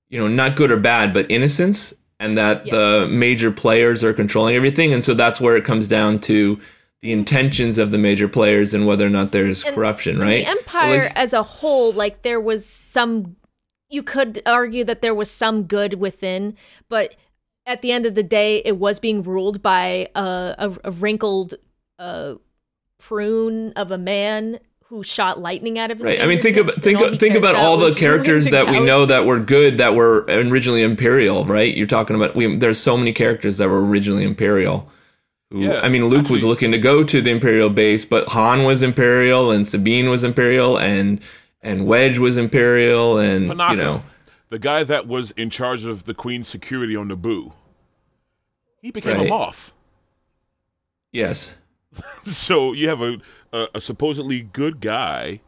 [0.09, 4.55] you know, not good or bad, but innocents, and that the major players are controlling
[4.55, 6.59] everything, and so that's where it comes down to
[7.01, 10.43] the intentions of the major players and whether or not there's corruption, right?
[10.43, 13.35] The empire Like- as a whole, like there was some,
[13.89, 16.55] you could argue that there was some good within,
[16.89, 17.13] but
[17.65, 21.55] at the end of the day, it was being ruled by a, a, a wrinkled
[21.99, 22.35] uh,
[22.97, 26.21] prune of a man who shot lightning out of his Right.
[26.21, 29.05] I mean, think about think and all think about all the characters that we know
[29.07, 31.75] that were good that were originally Imperial, right?
[31.75, 32.55] You're talking about we.
[32.55, 34.89] There's so many characters that were originally Imperial.
[35.49, 38.63] Who, Yeah, I mean, Luke was looking to go to the Imperial base, but Han
[38.63, 41.19] was Imperial, and Sabine was Imperial, and
[41.61, 44.03] and Wedge was Imperial, and Panaka, you know,
[44.55, 47.51] the guy that was in charge of the Queen's security on Naboo,
[48.81, 49.27] he became Right.
[49.27, 49.71] a Moff.
[51.11, 51.57] yes,
[52.23, 53.17] so you have a,
[53.51, 55.41] a, a supposedly good guy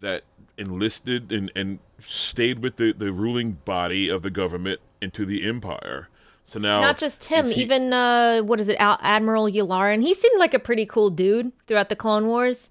[0.00, 0.24] that
[0.58, 6.08] enlisted and, and stayed with the, the ruling body of the government into the empire
[6.44, 10.02] So now, Not just him, he- even uh, what is it, Al- Admiral Yularen?
[10.02, 12.70] He seemed like a pretty cool dude throughout the Clone Wars.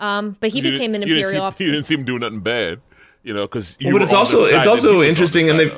[0.00, 1.64] Um, but he you became an you didn't Imperial officer.
[1.64, 2.80] You didn't seem to do nothing bad,
[3.28, 5.70] you know, because Well, but it's also it's also interesting, and they.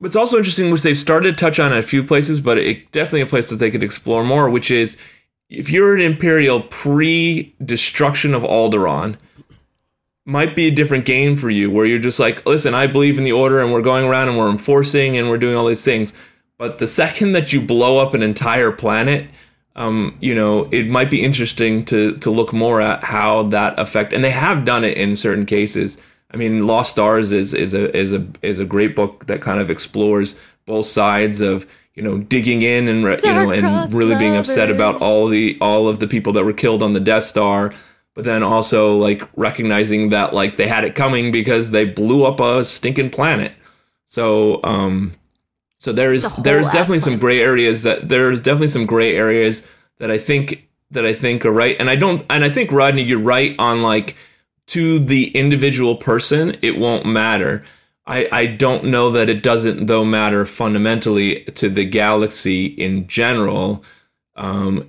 [0.00, 2.92] It's also interesting, which they've started to touch on in a few places, but it
[2.92, 4.48] definitely a place that they could explore more.
[4.48, 4.96] Which is,
[5.50, 9.16] if you're an Imperial pre-destruction of Alderaan,
[10.24, 13.24] might be a different game for you, where you're just like, listen, I believe in
[13.24, 16.12] the Order, and we're going around and we're enforcing and we're doing all these things.
[16.56, 19.28] But the second that you blow up an entire planet,
[19.74, 24.12] um, you know, it might be interesting to to look more at how that affect.
[24.12, 25.98] And they have done it in certain cases.
[26.30, 29.60] I mean, Lost Stars is is a is a is a great book that kind
[29.60, 34.36] of explores both sides of you know digging in and you know and really being
[34.36, 37.72] upset about all the all of the people that were killed on the Death Star,
[38.14, 42.40] but then also like recognizing that like they had it coming because they blew up
[42.40, 43.52] a stinking planet.
[44.08, 45.14] So um
[45.80, 49.62] so there is the there's definitely some gray areas that there's definitely some gray areas
[49.98, 51.76] that I think that I think are right.
[51.78, 54.16] And I don't and I think Rodney, you're right on like
[54.68, 57.64] to the individual person, it won't matter.
[58.06, 63.84] I, I don't know that it doesn't though matter fundamentally to the galaxy in general.
[64.34, 64.88] Um,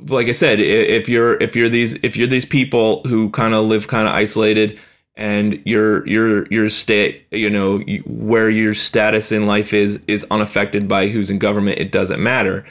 [0.00, 3.66] like I said, if you're if you're these if you're these people who kind of
[3.66, 4.80] live kind of isolated
[5.14, 10.88] and your your your state you know where your status in life is is unaffected
[10.88, 12.64] by who's in government, it doesn't matter.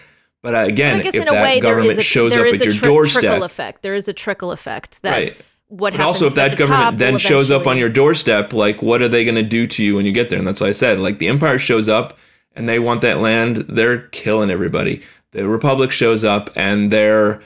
[0.44, 2.64] But uh, again, I guess if in a that way government a shows up at
[2.64, 3.82] your doorstep, trickle effect.
[3.82, 5.38] There is a trickle effect that Right.
[5.68, 7.90] What but happens also, if at that the top government then shows up on your
[7.90, 10.38] doorstep, like what are they going to do to you when you get there?
[10.40, 12.18] And that's why I said, like the Empire shows up
[12.56, 15.02] and they want that land, they're killing everybody.
[15.32, 17.42] The Republic shows up and they're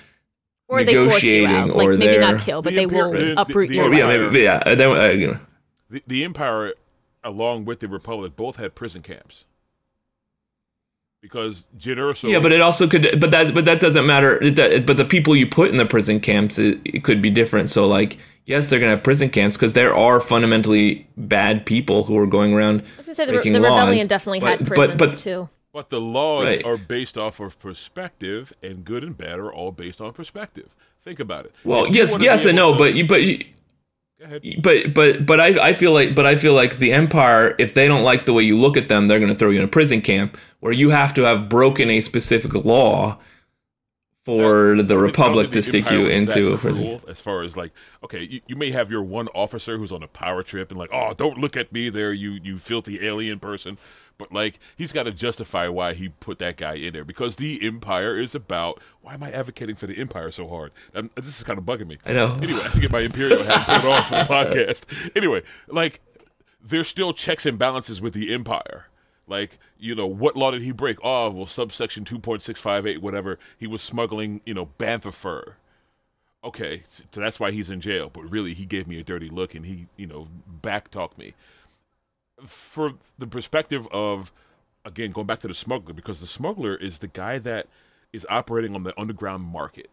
[0.67, 2.83] or they force you out, negotiating, like or maybe they're not kill, but The they
[2.83, 4.21] Imperial- will the- uproot the- your the yeah, life.
[4.21, 4.75] maybe, yeah.
[4.75, 5.39] Then, uh, you know,
[5.89, 6.73] the, the Empire,
[7.23, 9.45] along with the Republic, both had prison camps.
[11.21, 14.41] Because Jyn Erso, yeah, but it also could, but that, but that doesn't matter.
[14.41, 17.67] It, but the people you put in the prison camps, it, it could be different.
[17.69, 22.05] So, like, yes, they're going to have prison camps because there are fundamentally bad people
[22.05, 23.81] who are going around I was gonna say the, breaking the laws.
[23.81, 25.49] rebellion definitely had But- prisons but, but, too.
[25.73, 26.65] But the laws Right.
[26.65, 30.73] are based off of perspective, and good and bad are all based on perspective.
[31.03, 31.53] Think about it.
[31.63, 33.53] Well, If yes, yes be and able no, to- but you, but you, Go ahead.
[34.61, 37.87] But but but I I feel like but I feel like the Empire, if they
[37.87, 39.69] don't like the way you look at them, they're going to throw you in a
[39.69, 43.17] prison camp where you have to have broken a specific law
[44.29, 47.01] for the Republic to stick you into a prison.
[47.07, 47.71] As far as like,
[48.03, 50.91] okay, you, you may have your one officer who's on a power trip and like,
[50.93, 53.77] oh, don't look at me there, you you filthy alien person.
[54.17, 57.65] But like, he's got to justify why he put that guy in there because the
[57.65, 58.81] Empire is about.
[59.01, 60.71] Why am I advocating for the Empire so hard?
[60.93, 61.97] Um this is kind of bugging me.
[62.05, 62.37] I know.
[62.41, 65.15] Anyway, I have to get my Imperial hat put on for the podcast.
[65.15, 66.01] Anyway, like,
[66.61, 68.87] there's still checks and balances with the Empire.
[69.27, 70.97] Like, you know, what law did he break?
[71.03, 73.39] Oh, well, subsection 2.658, whatever.
[73.57, 75.55] He was smuggling, you know, bantha fur.
[76.43, 78.09] Okay, so that's why he's in jail.
[78.11, 80.27] But really, he gave me a dirty look and he, you know,
[80.61, 81.33] backtalked me.
[82.45, 84.31] For the perspective of,
[84.85, 87.67] again, going back to the smuggler, because the smuggler is the guy that
[88.13, 89.89] is operating on the underground market.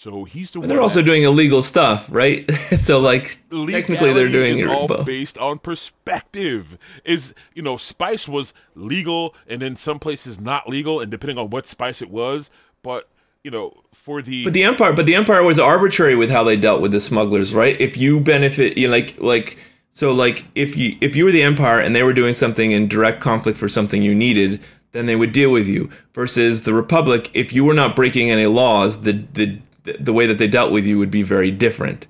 [0.00, 0.68] So he's the one.
[0.68, 2.48] they're also doing illegal stuff, right?
[2.78, 4.68] so like technically they're doing is it.
[4.68, 5.04] all both.
[5.04, 6.78] based on perspective.
[7.04, 11.50] Is you know, spice was legal, and then some places not legal, and depending on
[11.50, 12.48] what spice it was.
[12.84, 13.08] But
[13.42, 16.56] you know, for the But the empire, but the empire was arbitrary with how they
[16.56, 17.78] dealt with the smugglers, right?
[17.80, 19.58] If you benefit, you know, like like
[19.90, 22.86] so like if you if you were the empire and they were doing something in
[22.86, 24.60] direct conflict for something you needed,
[24.92, 25.90] then they would deal with you.
[26.14, 29.58] Versus the republic, if you were not breaking any laws, the the
[29.98, 32.06] the way that they dealt with you would be very different.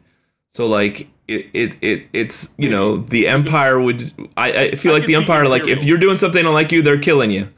[0.54, 4.98] So like it it, it it's you know the empire would I, I feel I
[4.98, 7.48] like the empire like if you're doing something don't like you, they're killing you.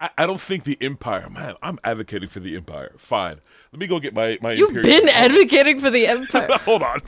[0.00, 1.54] I, I don't think the empire, man.
[1.62, 2.92] I'm advocating for the empire.
[2.98, 3.40] Fine,
[3.72, 4.52] let me go get my my.
[4.52, 6.48] You've Imperial- been advocating for the Empire.
[6.64, 7.00] Hold on.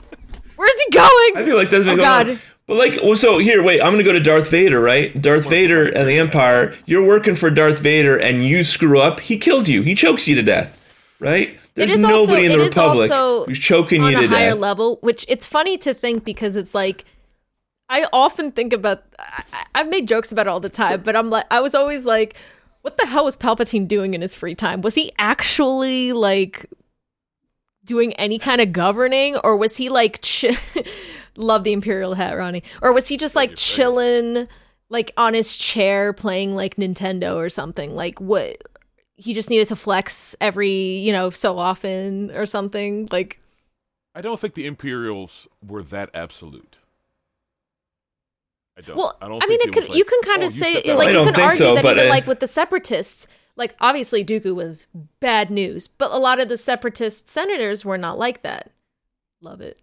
[0.57, 1.37] Where's he going?
[1.37, 2.29] I feel like that's been Oh, going God.
[2.31, 2.39] on.
[2.67, 5.19] But like, well, so here, wait, I'm gonna go to Darth Vader, right?
[5.19, 6.75] Darth Vader and the Empire.
[6.85, 9.81] You're working for Darth Vader, and you screw up, he kills you.
[9.81, 10.77] He chokes you to death,
[11.21, 11.57] right?
[11.75, 14.17] There's it is nobody also, in the it is Republic also who's choking on you
[14.17, 14.59] a to higher death.
[14.59, 17.05] level, which it's funny to think because it's like
[17.89, 19.03] I often think about.
[19.19, 21.73] I, I- I've made jokes about it all the time, but I'm like, I was
[21.75, 22.35] always like,
[22.81, 24.81] what the hell was Palpatine doing in his free time?
[24.81, 26.65] Was he actually like
[27.85, 30.19] doing any kind of governing, or was he like?
[30.23, 30.45] Ch-
[31.37, 32.61] Love the Imperial hat, Ronnie.
[32.81, 34.47] Or was he just like chilling,
[34.89, 37.95] like on his chair playing like Nintendo or something?
[37.95, 38.61] Like what?
[39.21, 43.07] He just needed to flex every, you know, so often or something.
[43.11, 43.39] Like
[44.15, 46.77] I don't think the Imperials were that absolute.
[48.77, 48.97] I don't.
[48.97, 49.89] Well, I don't I mean, think it it could.
[49.89, 51.57] was you can kind "Oh, of you say, stepped like, I you don't can argue
[51.57, 54.87] so, that even uh, like with the separatists, like obviously Dooku was
[55.19, 58.71] bad news, but a lot of the separatist senators were not like that.
[59.41, 59.77] Love it.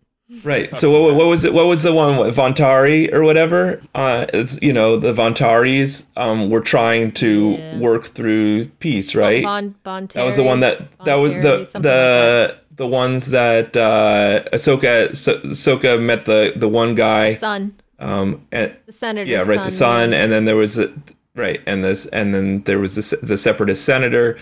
[0.44, 0.74] Right.
[0.76, 1.55] So what, what was it?
[1.55, 3.80] What was the one Vontari or whatever?
[3.94, 7.78] Uh, it's, you know, the Vontaris um, were trying to Yeah.
[7.78, 9.42] work through peace, right?
[9.42, 13.30] Bon, bon that was the one that that was Bonteri, the something the the ones
[13.30, 17.32] that uh, Ahsoka so, Ahsoka met the the one guy.
[17.32, 19.30] son, Um, and the senator.
[19.30, 20.92] yeah, right, the son, and then there was a,
[21.34, 24.36] right, and this, and then there was the, the separatist senator.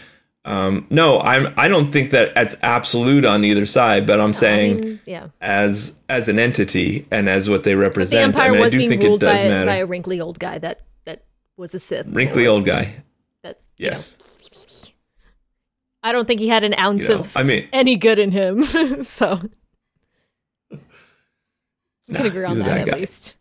[0.47, 1.53] Um, no, I'm.
[1.57, 5.27] I don't think that that's absolute on either side, but I'm saying mean, yeah.
[5.41, 8.23] as as an entity and as what they But the represent.
[8.29, 9.67] empire I mean, was I do being think it ruled does by, matter.
[9.67, 11.25] by a wrinkly old guy that that
[11.57, 12.07] was a Sith.
[12.09, 12.95] Wrinkly old guy.
[13.43, 14.93] That you know, Yes.
[16.05, 18.31] I don't think he had an ounce You know, of I mean- any good in
[18.31, 18.63] him.
[19.05, 19.41] so
[20.71, 20.79] we
[22.09, 22.99] Nah, can agree on that at guy.
[22.99, 23.35] least.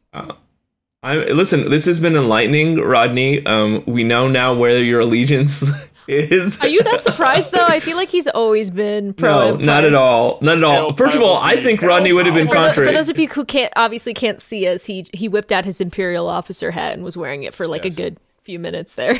[1.03, 1.69] I listen.
[1.69, 3.45] This has been enlightening, Rodney.
[3.45, 5.64] Um, we know now where your allegiance
[6.07, 6.60] is.
[6.61, 7.65] Are you that surprised though?
[7.65, 9.30] I feel like he's always been pro.
[9.32, 9.65] No, Empire.
[9.65, 10.38] not at all.
[10.41, 10.94] Not at all.
[10.94, 13.27] First of all, I think Rodney would have been For, tho- for those of you
[13.27, 17.03] who can't obviously can't see us, he he whipped out his imperial officer hat and
[17.03, 17.98] was wearing it for like Yes.
[17.98, 19.19] a good few minutes there.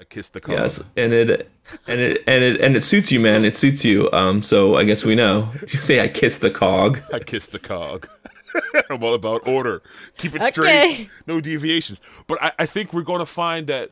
[0.00, 0.54] I kissed the car.
[0.54, 1.50] Yes, and it
[1.86, 3.44] and it and it and it suits you, man.
[3.44, 4.08] It suits you.
[4.12, 5.50] Um, so I guess we know.
[5.72, 7.00] You say I kissed the cog.
[7.12, 8.08] I kissed the cog.
[8.90, 9.82] I'm all about order.
[10.16, 10.50] Keep it Okay.
[10.50, 11.10] straight.
[11.26, 12.00] No deviations.
[12.26, 13.90] But I, I think we're going to find that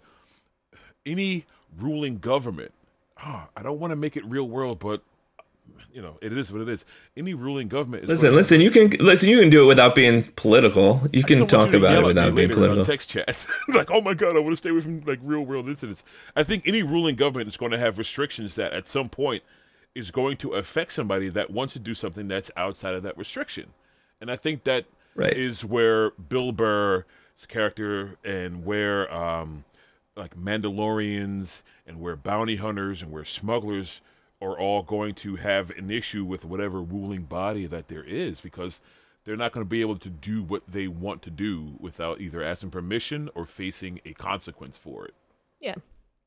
[1.08, 1.44] any
[1.78, 2.72] ruling government,
[3.18, 5.02] ah, I don't want to make it real world, but
[5.92, 6.84] you know, it is what it is.
[7.16, 8.60] Any ruling government is Listen, listen.
[8.60, 9.28] You can listen.
[9.28, 11.02] You can do it without being political.
[11.12, 12.84] You can talk you about it yell at me without being political.
[12.84, 15.68] Text chat, like, oh my god, I want to stay away from like real world
[15.68, 16.04] incidents.
[16.36, 19.42] I think any ruling government is going to have restrictions that at some point
[19.94, 23.66] is going to affect somebody that wants to do something that's outside of that restriction,
[24.20, 24.84] and I think that
[25.16, 25.70] is Right.
[25.70, 27.04] where Bill Burr's
[27.48, 29.64] character and where um,
[30.18, 34.00] like Mandalorians and where bounty hunters and where smugglers
[34.42, 38.80] are all going to have an issue with whatever ruling body that there is because
[39.24, 42.42] they're not going to be able to do what they want to do without either
[42.42, 45.14] asking permission or facing a consequence for it.
[45.60, 45.74] yeah.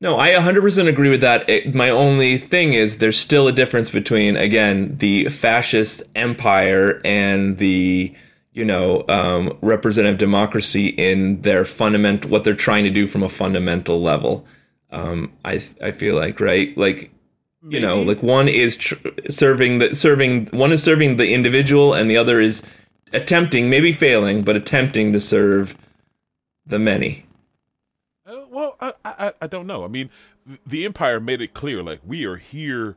[0.00, 1.48] No, I 100% agree with that.
[1.48, 7.56] It, my only thing is there's still a difference between, again, the fascist empire and
[7.58, 8.12] the,
[8.52, 13.28] you know, um, representative democracy in their fundament, what they're trying to do from a
[13.28, 14.46] fundamental level.
[14.90, 16.76] Um, I, I feel like, right?
[16.76, 17.10] Like,
[17.68, 18.96] you know, like one is tr-
[19.28, 22.62] serving the serving one is serving the individual, and the other is
[23.12, 25.76] attempting, maybe failing, but attempting to serve
[26.66, 27.24] the many.
[28.26, 29.84] Uh, well, I, I I don't know.
[29.84, 30.10] I mean,
[30.66, 32.96] the Empire made it clear like we are here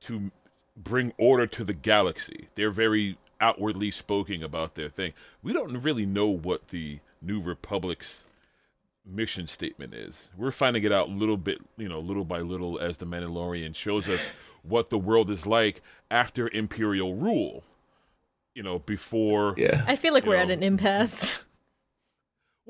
[0.00, 0.32] to
[0.76, 2.48] bring order to the galaxy.
[2.56, 5.12] They're very outwardly spoken about their thing.
[5.42, 8.24] We don't really know what the New Republic's
[9.06, 10.30] mission statement is.
[10.36, 14.08] We're finding it out little bit, you know, little by little as the Mandalorian shows
[14.08, 14.20] us
[14.62, 17.62] what the world is like after imperial rule.
[18.54, 19.84] You know, before Yeah.
[19.86, 21.40] I feel like we're know, at an impasse.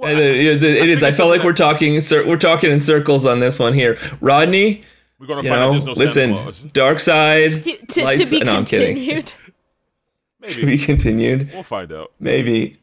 [0.03, 0.63] And it is.
[0.63, 1.03] It is.
[1.03, 2.01] I felt like we're talking.
[2.11, 3.99] We're talking in circles on this one here.
[4.21, 4.83] Rodney,
[5.19, 6.33] We're gonna you find out know, there's no Santa listen.
[6.33, 6.61] Claus.
[6.73, 7.63] Dark side.
[7.63, 8.95] To, to, to be no, I'm kidding.
[8.97, 9.33] continued.
[10.41, 11.51] Maybe To be continued.
[11.53, 12.13] we'll find out.
[12.19, 12.75] Maybe.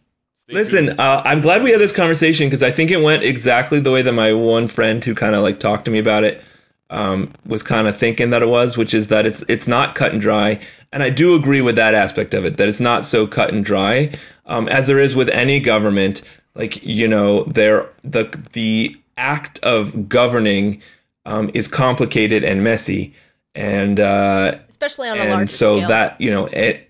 [0.49, 3.91] Listen, uh, I'm glad we had this conversation because I think it went exactly the
[3.91, 6.41] way that my one friend who kind of like talked to me about it
[6.89, 10.13] um, was kind of thinking that it was, which is that it's it's not cut
[10.13, 10.59] and dry,
[10.93, 13.65] and I do agree with that aspect of it that it's not so cut and
[13.65, 14.13] dry
[14.45, 16.21] um, as there is with any government.
[16.55, 18.23] Like you know, there the
[18.53, 20.81] the act of governing
[21.25, 23.13] um, is complicated and messy,
[23.53, 25.89] and uh, Especially on a and large so scale.
[25.89, 26.86] that you know it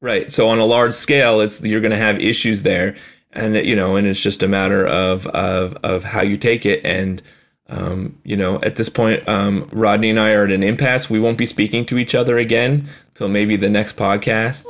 [0.00, 0.30] right.
[0.30, 2.96] So on a large scale it's you're going to have issues there.
[3.32, 6.84] And you know and it's just a matter of of of how you take it.
[6.84, 7.22] And
[7.68, 11.10] um you know at this point um rodney and i are at an impasse.
[11.10, 14.64] We won't be speaking to each other again till maybe the next podcast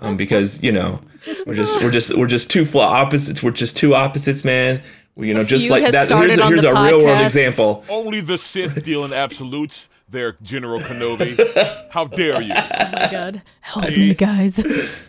[0.00, 1.00] um because you know
[1.46, 3.42] we're just we're just we're just two flaw opposites.
[3.42, 4.82] We're just two opposites man.
[5.14, 7.84] We, you know just like that started here's, a- on here's a real world example.
[7.88, 9.88] Only the Sith deal in absolutes.
[10.12, 11.34] There, General Kenobi.
[11.90, 12.52] How dare you?
[12.54, 13.42] oh my god.
[13.60, 14.62] Help me, guys.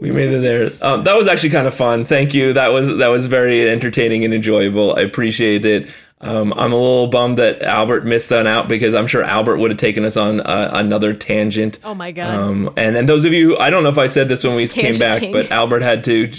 [0.00, 0.70] We made it there.
[0.82, 2.04] Um, that was actually kind of fun.
[2.04, 2.52] Thank you.
[2.52, 4.94] That was that was very entertaining and enjoyable.
[4.96, 5.88] I appreciate it.
[6.20, 9.70] Um, I'm a little bummed that Albert missed that out because I'm sure Albert would
[9.70, 11.78] have taken us on uh, another tangent.
[11.84, 12.34] Oh my god.
[12.34, 14.66] Um, and and those of you, I don't know if I said this when we
[14.66, 15.32] came back, king.
[15.32, 16.30] but Albert had to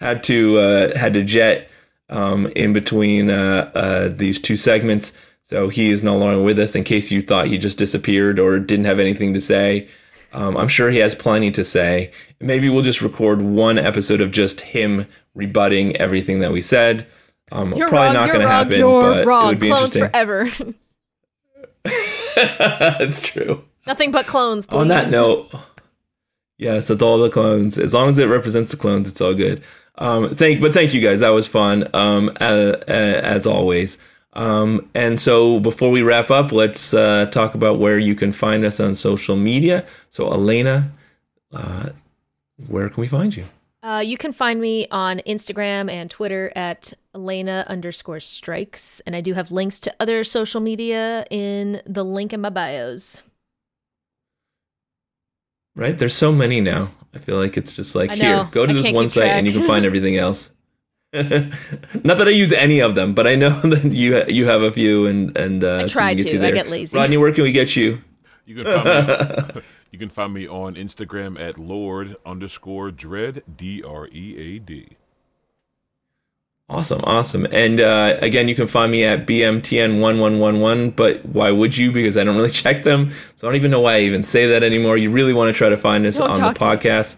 [0.00, 1.70] had to uh, had to jet
[2.08, 5.12] um, in between uh, uh, these two segments,
[5.50, 6.76] so he is no longer with us.
[6.76, 9.88] In case you thought he just disappeared or didn't have anything to say,
[10.32, 14.30] um, I'm sure he has plenty to say, Maybe we'll just record one episode of
[14.30, 17.08] just him rebutting everything that we said.
[17.50, 18.28] Um, You're probably wrong.
[18.28, 19.46] not going to happen, You're but wrong.
[19.46, 20.48] it would be Clones forever.
[22.36, 23.64] That's true.
[23.88, 24.66] Nothing but clones.
[24.66, 24.76] Please.
[24.76, 25.48] On that note,
[26.58, 27.76] yes, it's all the clones.
[27.76, 29.64] As long as it represents the clones, it's all good.
[29.96, 31.18] Um, thank, but thank you guys.
[31.20, 31.88] That was fun.
[31.92, 33.98] Um, as, as always.
[34.32, 38.64] Um, and so before we wrap up, let's uh, talk about where you can find
[38.64, 39.84] us on social media.
[40.08, 40.92] So Elena,
[41.52, 41.90] uh,
[42.68, 43.46] where can we find you?
[43.82, 49.00] Uh, you can find me on Instagram and Twitter at Elena underscore strikes.
[49.00, 53.22] And I do have links to other social media in the link in my bios.
[55.74, 55.96] Right?
[55.96, 56.90] There's so many now.
[57.14, 59.52] I feel like it's just like here, go to I this one site and you
[59.52, 60.50] can find everything else.
[61.12, 64.70] Not that I use any of them, but I know that you you have a
[64.70, 66.36] few, and and uh, I try we can get to.
[66.38, 66.96] you I get lazy.
[66.96, 68.02] Rodney, where can we get you?
[68.46, 69.62] You can find me.
[69.92, 74.96] you can find me on Instagram at Lord underscore Dread D R E A D.
[76.68, 77.46] Awesome, awesome.
[77.52, 81.92] And uh, again, you can find me at BMTN1111, but why would you?
[81.92, 83.10] Because I don't really check them.
[83.36, 84.96] So I don't even know why I even say that anymore.
[84.96, 87.16] You really want to try to find us Don't on the talk to podcast.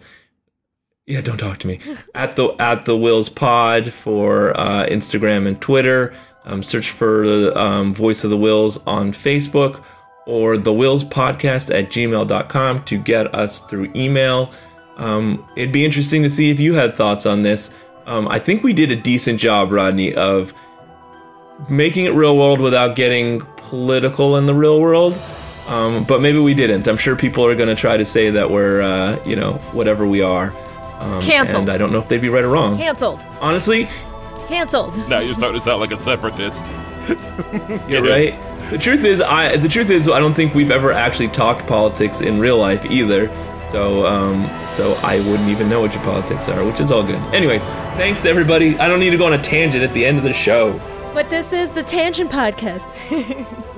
[1.05, 1.79] Yeah, don't talk to me.
[2.15, 6.13] at the at the Whills Pod for uh, Instagram and Twitter.
[6.45, 9.83] Um, search for um, Voice of the Whills on Facebook
[10.25, 14.51] or the Whills Podcast at gmail.com to get us through email.
[14.97, 17.73] Um, it'd be interesting to see if you had thoughts on this.
[18.05, 20.53] Um, I think we did a decent job, Rodney, of
[21.69, 25.19] making it real world without getting political in the real world.
[25.67, 26.87] Um, but maybe we didn't.
[26.87, 30.05] I'm sure people are going to try to say that we're, uh, you know, whatever
[30.05, 30.53] we are.
[31.03, 31.63] Um, Canceled.
[31.63, 32.77] And I don't know if they'd be right or wrong.
[32.77, 33.25] Cancelled.
[33.41, 33.89] Honestly,
[34.47, 34.95] Cancelled.
[35.09, 36.71] Now you're starting to sound like a separatist.
[37.89, 38.39] you're right.
[38.69, 42.21] The truth is, I the truth is, I don't think we've ever actually talked politics
[42.21, 43.27] in real life either.
[43.71, 47.19] So, um, so I wouldn't even know what your politics are, which is all good.
[47.33, 47.61] Anyways,
[47.97, 48.77] thanks everybody.
[48.77, 50.79] I don't need to go on a tangent at the end of the show.
[51.13, 52.87] But this is the Tangent Podcast.